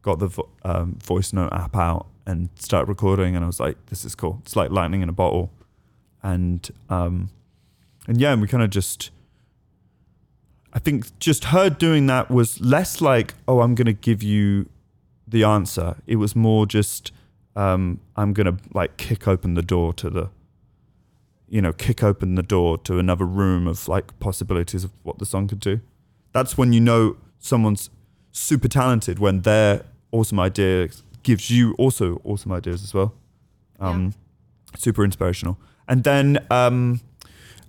Got 0.01 0.19
the 0.19 0.27
vo- 0.27 0.49
um, 0.63 0.97
voice 1.03 1.33
note 1.33 1.51
app 1.51 1.75
out 1.75 2.07
and 2.25 2.49
started 2.55 2.87
recording, 2.87 3.35
and 3.35 3.43
I 3.43 3.47
was 3.47 3.59
like, 3.59 3.77
this 3.87 4.05
is 4.05 4.15
cool. 4.15 4.39
It's 4.43 4.55
like 4.55 4.71
lightning 4.71 5.01
in 5.01 5.09
a 5.09 5.13
bottle, 5.13 5.51
and 6.21 6.69
um, 6.89 7.29
and 8.07 8.19
yeah, 8.19 8.33
and 8.33 8.41
we 8.41 8.47
kind 8.47 8.63
of 8.63 8.69
just. 8.69 9.11
I 10.73 10.79
think 10.79 11.19
just 11.19 11.45
her 11.45 11.69
doing 11.69 12.07
that 12.07 12.31
was 12.31 12.61
less 12.61 13.01
like, 13.01 13.33
oh, 13.45 13.59
I'm 13.59 13.75
going 13.75 13.87
to 13.87 13.93
give 13.93 14.23
you 14.23 14.69
the 15.27 15.43
answer. 15.43 15.97
It 16.07 16.15
was 16.15 16.33
more 16.33 16.65
just, 16.65 17.11
um, 17.57 17.99
I'm 18.15 18.31
going 18.31 18.45
to 18.45 18.63
like 18.73 18.95
kick 18.95 19.27
open 19.27 19.55
the 19.55 19.61
door 19.61 19.91
to 19.93 20.09
the, 20.09 20.29
you 21.49 21.61
know, 21.61 21.73
kick 21.73 22.03
open 22.03 22.35
the 22.35 22.43
door 22.43 22.77
to 22.79 22.99
another 22.99 23.25
room 23.25 23.67
of 23.67 23.89
like 23.89 24.17
possibilities 24.21 24.85
of 24.85 24.91
what 25.03 25.19
the 25.19 25.25
song 25.25 25.49
could 25.49 25.59
do. 25.59 25.81
That's 26.31 26.57
when 26.57 26.71
you 26.71 26.79
know 26.79 27.17
someone's 27.39 27.89
super 28.31 28.69
talented 28.69 29.19
when 29.19 29.41
their 29.41 29.83
awesome 30.13 30.39
idea 30.39 30.87
gives 31.23 31.51
you 31.51 31.73
also 31.73 32.21
awesome 32.23 32.53
ideas 32.53 32.81
as 32.81 32.93
well. 32.93 33.13
Um, 33.77 34.13
Super 34.77 35.03
inspirational. 35.03 35.57
And 35.85 36.05
then, 36.05 36.45
um, 36.49 37.01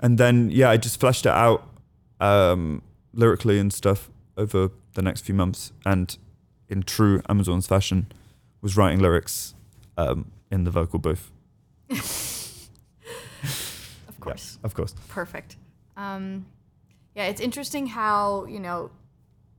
and 0.03 0.19
then, 0.19 0.51
yeah, 0.51 0.69
I 0.69 0.77
just 0.77 1.01
fleshed 1.01 1.25
it 1.25 1.33
out 1.33 1.67
um, 2.21 2.83
lyrically 3.15 3.59
and 3.59 3.73
stuff 3.73 4.11
over 4.37 4.71
the 4.95 5.03
next 5.03 5.23
few 5.23 5.35
months. 5.35 5.73
And 5.87 6.17
in 6.69 6.83
true 6.83 7.23
Amazon's 7.29 7.67
fashion, 7.67 8.13
was 8.61 8.77
writing 8.77 9.01
lyrics 9.01 9.55
um, 9.97 10.33
in 10.51 10.65
the 10.65 10.71
vocal 10.71 10.99
booth. 10.99 11.31
Of 14.09 14.21
course. 14.21 14.59
Of 14.63 14.75
course. 14.75 14.95
Perfect. 15.09 15.57
Um, 15.97 16.47
yeah, 17.17 17.25
it's 17.25 17.41
interesting 17.41 17.89
how, 17.89 18.45
you 18.45 18.61
know, 18.61 18.93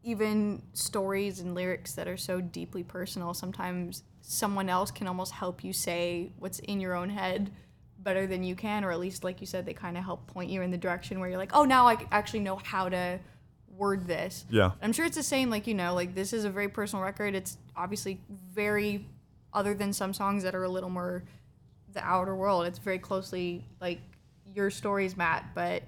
even 0.03 0.61
stories 0.71 1.41
and 1.41 1.53
lyrics 1.53 1.95
that 1.95 2.07
are 2.07 2.15
so 2.15 2.39
deeply 2.39 2.81
personal, 2.81 3.33
sometimes 3.33 4.03
someone 4.21 4.69
else 4.69 4.89
can 4.89 5.07
almost 5.07 5.33
help 5.33 5.65
you 5.65 5.73
say 5.73 6.31
what's 6.39 6.59
in 6.59 6.79
your 6.79 6.93
own 6.95 7.09
head 7.09 7.51
better 8.03 8.27
than 8.27 8.43
you 8.43 8.55
can, 8.55 8.83
or 8.83 8.91
at 8.91 8.99
least, 8.99 9.23
like 9.23 9.41
you 9.41 9.47
said, 9.47 9.65
they 9.65 9.73
kind 9.73 9.97
of 9.97 10.03
help 10.03 10.27
point 10.27 10.49
you 10.49 10.61
in 10.61 10.71
the 10.71 10.77
direction 10.77 11.19
where 11.19 11.29
you're 11.29 11.37
like, 11.37 11.55
oh, 11.55 11.63
now 11.63 11.87
I 11.87 11.97
actually 12.11 12.41
know 12.41 12.57
how 12.63 12.89
to 12.89 13.19
word 13.75 14.05
this. 14.07 14.45
Yeah. 14.49 14.71
I'm 14.81 14.93
sure 14.93 15.05
it's 15.05 15.17
the 15.17 15.23
same, 15.23 15.49
like, 15.49 15.67
you 15.67 15.73
know, 15.73 15.93
like 15.93 16.13
this 16.15 16.33
is 16.33 16.45
a 16.45 16.49
very 16.49 16.69
personal 16.69 17.03
record. 17.03 17.35
It's 17.35 17.57
obviously 17.75 18.19
very, 18.53 19.07
other 19.53 19.73
than 19.73 19.93
some 19.93 20.13
songs 20.13 20.43
that 20.43 20.53
are 20.55 20.63
a 20.63 20.69
little 20.69 20.89
more 20.89 21.23
the 21.93 22.03
outer 22.03 22.35
world, 22.35 22.65
it's 22.65 22.79
very 22.79 22.99
closely 22.99 23.63
like 23.79 23.99
your 24.53 24.69
stories, 24.69 25.15
Matt, 25.15 25.45
but 25.53 25.83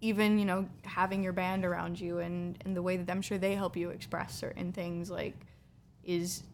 even 0.00 0.38
you 0.38 0.44
know 0.44 0.68
having 0.84 1.22
your 1.22 1.32
band 1.32 1.64
around 1.64 2.00
you 2.00 2.18
and 2.18 2.56
and 2.64 2.76
the 2.76 2.82
way 2.82 2.96
that 2.96 3.10
I'm 3.10 3.22
sure 3.22 3.38
they 3.38 3.54
help 3.54 3.76
you 3.76 3.90
express 3.90 4.34
certain 4.34 4.72
things 4.72 5.10
like 5.10 5.34
is 6.04 6.44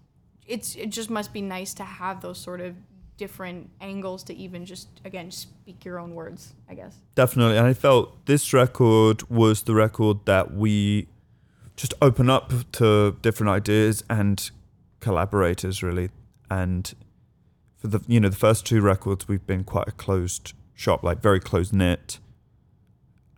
it's 0.47 0.77
it 0.77 0.91
just 0.91 1.11
must 1.11 1.33
be 1.33 1.43
nice 1.43 1.75
to 1.75 1.85
have 1.85 2.23
those 2.23 2.39
sort 2.39 2.61
of 2.61 2.75
different 3.17 3.71
angles 3.81 4.25
to 4.25 4.35
even 4.35 4.65
just 4.65 4.89
again 5.05 5.31
speak 5.31 5.85
your 5.85 5.99
own 6.01 6.15
words 6.15 6.55
I 6.69 6.75
guess 6.75 6.97
Definitely. 7.15 7.57
And 7.57 7.67
I 7.67 7.75
felt 7.75 8.27
this 8.27 8.53
record 8.53 9.29
was 9.31 9.63
the 9.63 9.75
record 9.75 10.19
that 10.25 10.53
we 10.53 11.07
just 11.77 11.95
open 12.03 12.29
up 12.29 12.53
to 12.73 13.17
different 13.23 13.51
ideas 13.51 14.03
and 14.11 14.51
collaborators 15.01 15.83
really. 15.83 16.11
And 16.51 16.93
for 17.77 17.89
the 17.89 18.01
you 18.07 18.21
know, 18.21 18.29
the 18.29 18.37
first 18.37 18.67
two 18.67 18.81
records 18.81 19.29
we've 19.29 19.47
been 19.47 19.65
quite 19.65 19.89
a 19.89 19.93
closed 19.93 20.53
shop, 20.75 21.03
like 21.03 21.21
very 21.21 21.41
close 21.41 21.73
knit 21.73 22.19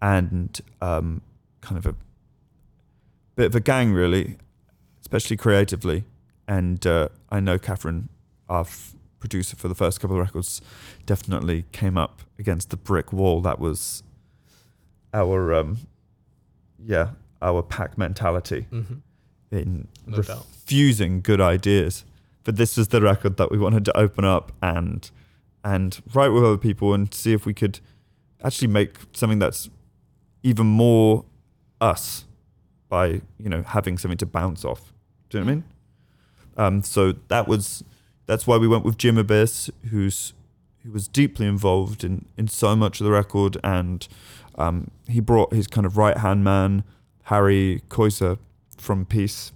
and 0.01 0.61
um, 0.81 1.23
kind 1.61 1.79
of 1.79 1.87
a 1.87 1.95
bit 3.35 3.47
of 3.47 3.55
a 3.55 3.61
gang 3.61 3.93
really, 3.93 4.37
especially 5.01 5.37
creatively. 5.37 6.05
And 6.49 6.87
uh, 6.87 7.09
I 7.31 7.41
know 7.41 7.59
Catherine, 7.59 8.09
our 8.49 8.67
producer 9.27 9.57
for 9.57 9.69
the 9.69 9.75
first 9.75 10.01
couple 10.01 10.17
of 10.17 10.23
records, 10.23 10.61
definitely 11.05 11.65
came 11.73 11.99
up 11.99 12.23
against 12.39 12.71
the 12.71 12.77
brick 12.77 13.13
wall. 13.13 13.41
That 13.41 13.59
was 13.59 14.03
our 15.13 15.53
um 15.55 15.79
yeah 16.85 17.11
our 17.43 17.63
pack 17.63 17.99
mentality 17.99 18.67
Mm-hmm. 18.73 18.95
in 19.51 19.89
No 20.07 20.23
doubt. 20.23 20.47
refusing 20.53 21.21
good 21.21 21.41
ideas. 21.41 22.05
But 22.45 22.57
this 22.57 22.79
is 22.79 22.89
the 22.89 23.01
record 23.01 23.37
that 23.39 23.51
we 23.51 23.59
wanted 23.59 23.85
to 23.87 23.97
open 23.97 24.25
up 24.25 24.53
and 24.63 25.11
and 25.65 26.01
write 26.15 26.29
with 26.29 26.45
other 26.45 26.57
people 26.59 26.95
and 26.95 27.13
see 27.13 27.33
if 27.33 27.45
we 27.45 27.53
could 27.55 27.81
actually 28.45 28.69
make 28.69 28.91
something 29.13 29.41
that's 29.41 29.69
even 30.45 30.67
more 30.67 31.25
us 31.81 32.25
by 32.89 33.07
you 33.39 33.49
know 33.49 33.63
having 33.63 33.99
something 33.99 34.19
to 34.19 34.27
bounce 34.27 34.65
off. 34.65 34.93
Do 35.29 35.39
you 35.39 35.45
know 35.45 35.47
what 35.47 35.53
i 35.53 35.55
mean? 35.57 35.65
Um 36.77 36.83
so 36.83 37.13
that 37.29 37.49
was 37.49 37.83
that's 38.27 38.47
why 38.47 38.57
we 38.57 38.69
went 38.69 38.85
with 38.85 38.99
jim 38.99 39.17
Abbiss 39.17 39.71
who's 39.91 40.33
who 40.87 40.93
was 40.93 41.09
deeply 41.09 41.47
involved 41.47 42.05
in 42.05 42.25
in 42.37 42.49
so 42.49 42.77
much 42.77 43.01
of 43.01 43.05
the 43.05 43.11
record. 43.11 43.59
And 43.63 44.07
um 44.57 44.91
he 45.09 45.21
brought 45.21 45.53
his 45.53 45.67
kind 45.67 45.85
of 45.85 45.97
right 45.97 46.17
hand 46.17 46.45
man 46.45 46.85
harry 47.25 47.83
Koisser 47.89 48.39
from 48.79 49.05
peace. 49.05 49.53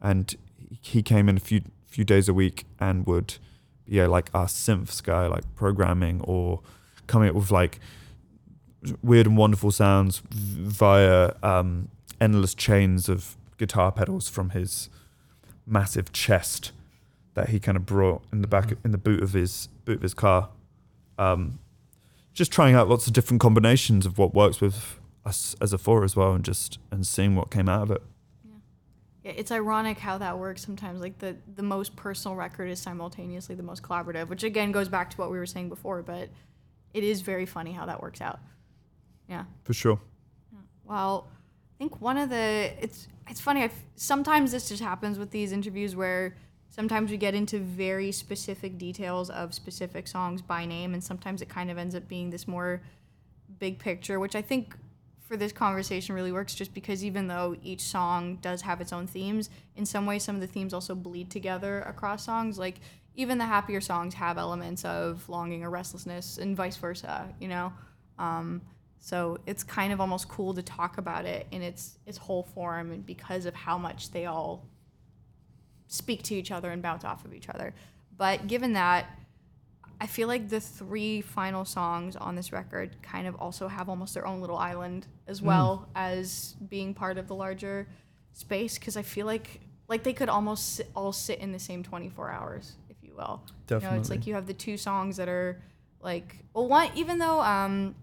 And 0.00 0.34
he 0.80 1.02
came 1.02 1.28
in 1.28 1.36
a 1.36 1.40
few 1.40 1.62
few 1.86 2.04
days 2.04 2.28
a 2.28 2.34
week 2.34 2.64
and 2.80 3.06
would 3.06 3.34
be 3.84 3.98
a, 3.98 4.08
like 4.08 4.30
our 4.32 4.46
synths 4.46 5.02
guy 5.02 5.26
like 5.26 5.44
programming 5.54 6.20
or 6.22 6.60
coming 7.06 7.28
up 7.28 7.34
with 7.34 7.50
like 7.50 7.80
weird 9.02 9.26
and 9.26 9.36
wonderful 9.36 9.70
sounds 9.70 10.22
via 10.30 11.34
um, 11.42 11.88
endless 12.20 12.54
chains 12.54 13.08
of 13.08 13.36
guitar 13.58 13.92
pedals 13.92 14.28
from 14.28 14.50
his 14.50 14.88
massive 15.66 16.12
chest 16.12 16.72
that 17.34 17.48
he 17.50 17.58
kind 17.60 17.76
of 17.76 17.86
brought 17.86 18.22
in 18.32 18.42
the 18.42 18.48
back 18.48 18.68
Mhm. 18.68 18.84
in 18.84 18.90
the 18.92 18.98
boot 18.98 19.22
of 19.22 19.32
his 19.32 19.68
boot 19.84 19.96
of 19.96 20.02
his 20.02 20.14
car. 20.14 20.50
Um, 21.18 21.58
just 22.32 22.50
trying 22.52 22.74
out 22.74 22.88
lots 22.88 23.06
of 23.06 23.12
different 23.12 23.40
combinations 23.40 24.06
of 24.06 24.18
what 24.18 24.34
works 24.34 24.60
with 24.60 24.98
us 25.24 25.54
as 25.60 25.72
a 25.72 25.78
four 25.78 26.04
as 26.04 26.16
well, 26.16 26.34
and 26.34 26.44
just 26.44 26.78
and 26.90 27.06
seeing 27.06 27.34
what 27.36 27.50
came 27.50 27.68
out 27.68 27.82
of 27.82 27.90
it. 27.90 28.02
Yeah, 29.24 29.32
it's 29.36 29.52
ironic 29.52 29.98
how 29.98 30.18
that 30.18 30.38
works 30.38 30.62
sometimes. 30.64 31.00
Like 31.00 31.18
the 31.18 31.36
the 31.54 31.62
most 31.62 31.94
personal 31.96 32.36
record 32.36 32.68
is 32.70 32.80
simultaneously 32.80 33.54
the 33.54 33.62
most 33.62 33.82
collaborative, 33.82 34.28
which 34.28 34.42
again 34.42 34.72
goes 34.72 34.88
back 34.88 35.10
to 35.10 35.16
what 35.16 35.30
we 35.30 35.38
were 35.38 35.46
saying 35.46 35.68
before. 35.68 36.02
But 36.02 36.28
it 36.92 37.04
is 37.04 37.20
very 37.22 37.46
funny 37.46 37.72
how 37.72 37.86
that 37.86 38.02
works 38.02 38.20
out. 38.20 38.40
Yeah. 39.28 39.44
For 39.64 39.72
sure. 39.74 40.00
Well, 40.84 41.28
I 41.30 41.78
think 41.78 42.00
one 42.00 42.18
of 42.18 42.28
the 42.30 42.72
it's 42.80 43.06
it's 43.28 43.40
funny. 43.40 43.62
I 43.62 43.66
f- 43.66 43.84
sometimes 43.94 44.50
this 44.52 44.68
just 44.68 44.82
happens 44.82 45.18
with 45.18 45.30
these 45.30 45.52
interviews 45.52 45.94
where 45.94 46.34
sometimes 46.72 47.10
we 47.10 47.18
get 47.18 47.34
into 47.34 47.58
very 47.58 48.10
specific 48.10 48.78
details 48.78 49.28
of 49.30 49.54
specific 49.54 50.08
songs 50.08 50.40
by 50.40 50.64
name, 50.64 50.94
and 50.94 51.04
sometimes 51.04 51.42
it 51.42 51.48
kind 51.48 51.70
of 51.70 51.76
ends 51.76 51.94
up 51.94 52.08
being 52.08 52.30
this 52.30 52.48
more 52.48 52.82
big 53.58 53.78
picture, 53.78 54.18
which 54.18 54.34
I 54.34 54.42
think 54.42 54.74
for 55.20 55.36
this 55.36 55.52
conversation 55.52 56.14
really 56.14 56.32
works 56.32 56.54
just 56.54 56.72
because 56.74 57.04
even 57.04 57.28
though 57.28 57.56
each 57.62 57.82
song 57.82 58.36
does 58.40 58.62
have 58.62 58.80
its 58.80 58.92
own 58.92 59.06
themes, 59.06 59.50
in 59.76 59.84
some 59.84 60.06
ways 60.06 60.22
some 60.22 60.34
of 60.34 60.40
the 60.40 60.46
themes 60.46 60.72
also 60.72 60.94
bleed 60.94 61.30
together 61.30 61.82
across 61.82 62.24
songs. 62.24 62.58
Like 62.58 62.80
even 63.14 63.36
the 63.36 63.44
happier 63.44 63.82
songs 63.82 64.14
have 64.14 64.38
elements 64.38 64.84
of 64.86 65.28
longing 65.28 65.64
or 65.64 65.70
restlessness 65.70 66.38
and 66.38 66.56
vice 66.56 66.76
versa, 66.76 67.28
you 67.38 67.48
know? 67.48 67.72
Um, 68.18 68.62
so 68.98 69.38
it's 69.46 69.62
kind 69.62 69.92
of 69.92 70.00
almost 70.00 70.28
cool 70.28 70.54
to 70.54 70.62
talk 70.62 70.96
about 70.96 71.26
it 71.26 71.46
in 71.50 71.60
its 71.60 71.98
its 72.06 72.16
whole 72.16 72.44
form 72.44 72.92
and 72.92 73.04
because 73.04 73.44
of 73.46 73.54
how 73.54 73.76
much 73.76 74.10
they 74.10 74.26
all 74.26 74.64
speak 75.92 76.22
to 76.22 76.34
each 76.34 76.50
other 76.50 76.70
and 76.70 76.80
bounce 76.82 77.04
off 77.04 77.24
of 77.24 77.34
each 77.34 77.48
other. 77.50 77.74
But 78.16 78.46
given 78.46 78.72
that, 78.72 79.06
I 80.00 80.06
feel 80.06 80.26
like 80.26 80.48
the 80.48 80.58
three 80.58 81.20
final 81.20 81.64
songs 81.64 82.16
on 82.16 82.34
this 82.34 82.50
record 82.50 82.96
kind 83.02 83.26
of 83.26 83.34
also 83.36 83.68
have 83.68 83.88
almost 83.88 84.14
their 84.14 84.26
own 84.26 84.40
little 84.40 84.56
island 84.56 85.06
as 85.28 85.40
well 85.42 85.88
as 85.94 86.56
being 86.68 86.94
part 86.94 87.18
of 87.18 87.28
the 87.28 87.34
larger 87.34 87.86
space 88.32 88.78
because 88.78 88.96
I 88.96 89.02
feel 89.02 89.26
like 89.26 89.60
like 89.88 90.02
they 90.02 90.14
could 90.14 90.30
almost 90.30 90.76
sit, 90.76 90.88
all 90.96 91.12
sit 91.12 91.38
in 91.40 91.52
the 91.52 91.58
same 91.58 91.82
24 91.82 92.30
hours, 92.30 92.76
if 92.88 92.96
you 93.02 93.14
will. 93.14 93.42
You 93.82 93.90
know, 93.90 93.96
it's 94.00 94.08
like 94.10 94.26
you 94.26 94.34
have 94.34 94.46
the 94.46 94.54
two 94.54 94.76
songs 94.78 95.18
that 95.18 95.28
are 95.28 95.60
like 96.00 96.38
well 96.54 96.66
one 96.66 96.88
even 96.94 97.18
though 97.18 97.40
um 97.40 97.94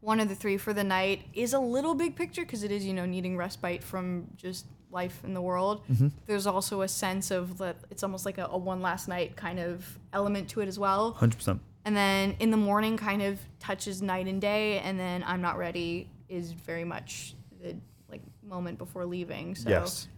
one 0.00 0.20
of 0.20 0.28
the 0.28 0.34
three 0.34 0.56
for 0.56 0.72
the 0.72 0.84
night 0.84 1.22
is 1.34 1.52
a 1.52 1.58
little 1.58 1.94
big 1.94 2.16
picture 2.16 2.42
because 2.42 2.62
it 2.62 2.70
is 2.70 2.84
you 2.86 2.94
know 2.94 3.04
needing 3.04 3.36
respite 3.36 3.82
from 3.82 4.28
just 4.36 4.64
life 4.92 5.20
in 5.24 5.34
the 5.34 5.42
world 5.42 5.82
there's 6.26 6.46
also 6.46 6.82
a 6.82 6.88
sense 6.88 7.30
of 7.30 7.58
that 7.58 7.76
it's 7.90 8.02
almost 8.02 8.26
like 8.26 8.38
a, 8.38 8.46
a 8.50 8.58
one 8.58 8.80
last 8.82 9.08
night 9.08 9.36
kind 9.36 9.58
of 9.58 9.98
element 10.12 10.48
to 10.48 10.60
it 10.60 10.68
as 10.68 10.78
well 10.78 11.12
Hundred 11.12 11.36
percent. 11.36 11.60
and 11.84 11.96
then 11.96 12.34
in 12.40 12.50
the 12.50 12.56
morning 12.56 12.96
kind 12.96 13.22
of 13.22 13.38
touches 13.60 14.02
night 14.02 14.26
and 14.26 14.40
day 14.40 14.78
and 14.80 14.98
then 14.98 15.22
i'm 15.26 15.40
not 15.40 15.56
ready 15.58 16.08
is 16.28 16.52
very 16.52 16.84
much 16.84 17.34
the 17.62 17.76
like 18.10 18.22
moment 18.42 18.78
before 18.78 19.04
leaving 19.06 19.54
so 19.54 19.68
Yes. 19.70 20.08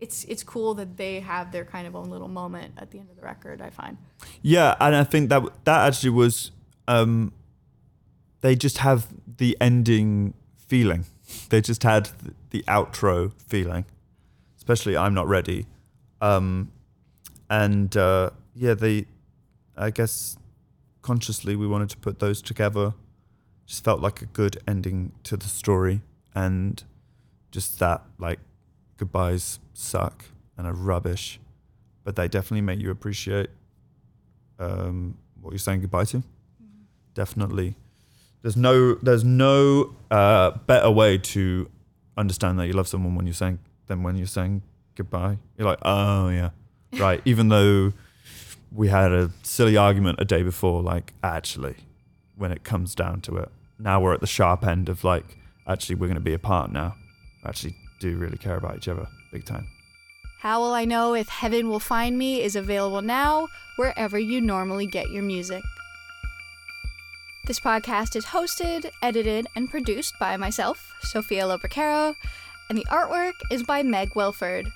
it's 0.00 0.24
it's 0.24 0.42
cool 0.44 0.74
that 0.74 0.96
they 0.96 1.18
have 1.20 1.50
their 1.50 1.64
kind 1.64 1.86
of 1.88 1.96
own 1.96 2.08
little 2.10 2.28
moment 2.28 2.74
at 2.76 2.90
the 2.92 2.98
end 3.00 3.10
of 3.10 3.16
the 3.16 3.22
record 3.22 3.60
i 3.60 3.70
find 3.70 3.96
Yeah, 4.42 4.76
and 4.80 4.94
I 4.94 5.04
think 5.04 5.28
that 5.30 5.42
that 5.64 5.86
actually 5.88 6.10
was 6.10 6.52
um 6.86 7.32
they 8.42 8.54
just 8.54 8.78
have 8.78 9.06
the 9.38 9.56
ending 9.60 10.34
feeling. 10.56 11.04
They 11.50 11.60
just 11.60 11.82
had 11.82 12.10
the 12.50 12.62
outro 12.66 13.32
feeling. 13.48 13.84
Especially 14.70 14.96
I'm 14.96 15.14
not 15.14 15.26
ready. 15.26 15.66
Um 16.20 16.70
and 17.48 17.96
uh 17.96 18.30
yeah, 18.54 18.74
they 18.74 19.06
I 19.76 19.90
guess 19.90 20.36
consciously 21.02 21.56
we 21.56 21.66
wanted 21.66 21.90
to 21.90 21.96
put 21.96 22.20
those 22.20 22.40
together. 22.40 22.94
Just 23.66 23.82
felt 23.82 24.00
like 24.00 24.22
a 24.22 24.26
good 24.26 24.58
ending 24.68 25.10
to 25.24 25.36
the 25.36 25.48
story 25.48 26.02
and 26.36 26.84
just 27.50 27.80
that 27.80 28.02
like 28.20 28.38
goodbyes 28.96 29.58
suck 29.74 30.26
and 30.56 30.68
are 30.68 30.72
rubbish, 30.72 31.40
but 32.04 32.14
they 32.14 32.28
definitely 32.28 32.60
make 32.60 32.78
you 32.78 32.92
appreciate 32.92 33.50
um, 34.60 35.16
what 35.40 35.50
you're 35.50 35.58
saying 35.58 35.80
goodbye 35.80 36.04
to. 36.04 36.22
Definitely, 37.14 37.74
there's 38.42 38.56
no 38.56 38.94
there's 39.02 39.24
no 39.24 39.96
uh, 40.12 40.52
better 40.68 40.92
way 40.92 41.18
to 41.18 41.68
understand 42.16 42.60
that 42.60 42.68
you 42.68 42.72
love 42.72 42.86
someone 42.86 43.16
when 43.16 43.26
you're 43.26 43.34
saying 43.34 43.58
than 43.90 44.02
when 44.04 44.16
you're 44.16 44.26
saying 44.26 44.62
goodbye. 44.94 45.36
You're 45.58 45.66
like, 45.66 45.80
oh 45.82 46.28
yeah, 46.28 46.50
right. 46.98 47.20
Even 47.24 47.48
though 47.48 47.92
we 48.72 48.88
had 48.88 49.12
a 49.12 49.30
silly 49.42 49.76
argument 49.76 50.20
a 50.20 50.24
day 50.24 50.42
before, 50.42 50.80
like 50.80 51.12
actually, 51.22 51.74
when 52.36 52.52
it 52.52 52.62
comes 52.62 52.94
down 52.94 53.20
to 53.22 53.36
it, 53.36 53.50
now 53.78 54.00
we're 54.00 54.14
at 54.14 54.20
the 54.20 54.26
sharp 54.26 54.64
end 54.64 54.88
of 54.88 55.02
like, 55.04 55.36
actually, 55.66 55.96
we're 55.96 56.06
going 56.06 56.14
to 56.14 56.20
be 56.20 56.32
apart 56.32 56.72
now. 56.72 56.94
Actually, 57.44 57.74
do 57.98 58.16
really 58.16 58.38
care 58.38 58.56
about 58.56 58.76
each 58.76 58.88
other, 58.88 59.08
big 59.32 59.44
time. 59.44 59.66
How 60.38 60.60
Will 60.60 60.72
I 60.72 60.84
Know 60.84 61.14
If 61.14 61.28
Heaven 61.28 61.68
Will 61.68 61.80
Find 61.80 62.16
Me 62.16 62.40
is 62.40 62.56
available 62.56 63.02
now 63.02 63.48
wherever 63.76 64.18
you 64.18 64.40
normally 64.40 64.86
get 64.86 65.10
your 65.10 65.22
music. 65.22 65.62
This 67.46 67.58
podcast 67.58 68.14
is 68.14 68.26
hosted, 68.26 68.90
edited, 69.02 69.48
and 69.56 69.68
produced 69.68 70.14
by 70.20 70.36
myself, 70.36 70.94
Sophia 71.00 71.42
Lopercaro, 71.42 72.14
and 72.70 72.78
the 72.78 72.84
artwork 72.84 73.34
is 73.50 73.64
by 73.64 73.82
Meg 73.82 74.14
Wilford. 74.14 74.72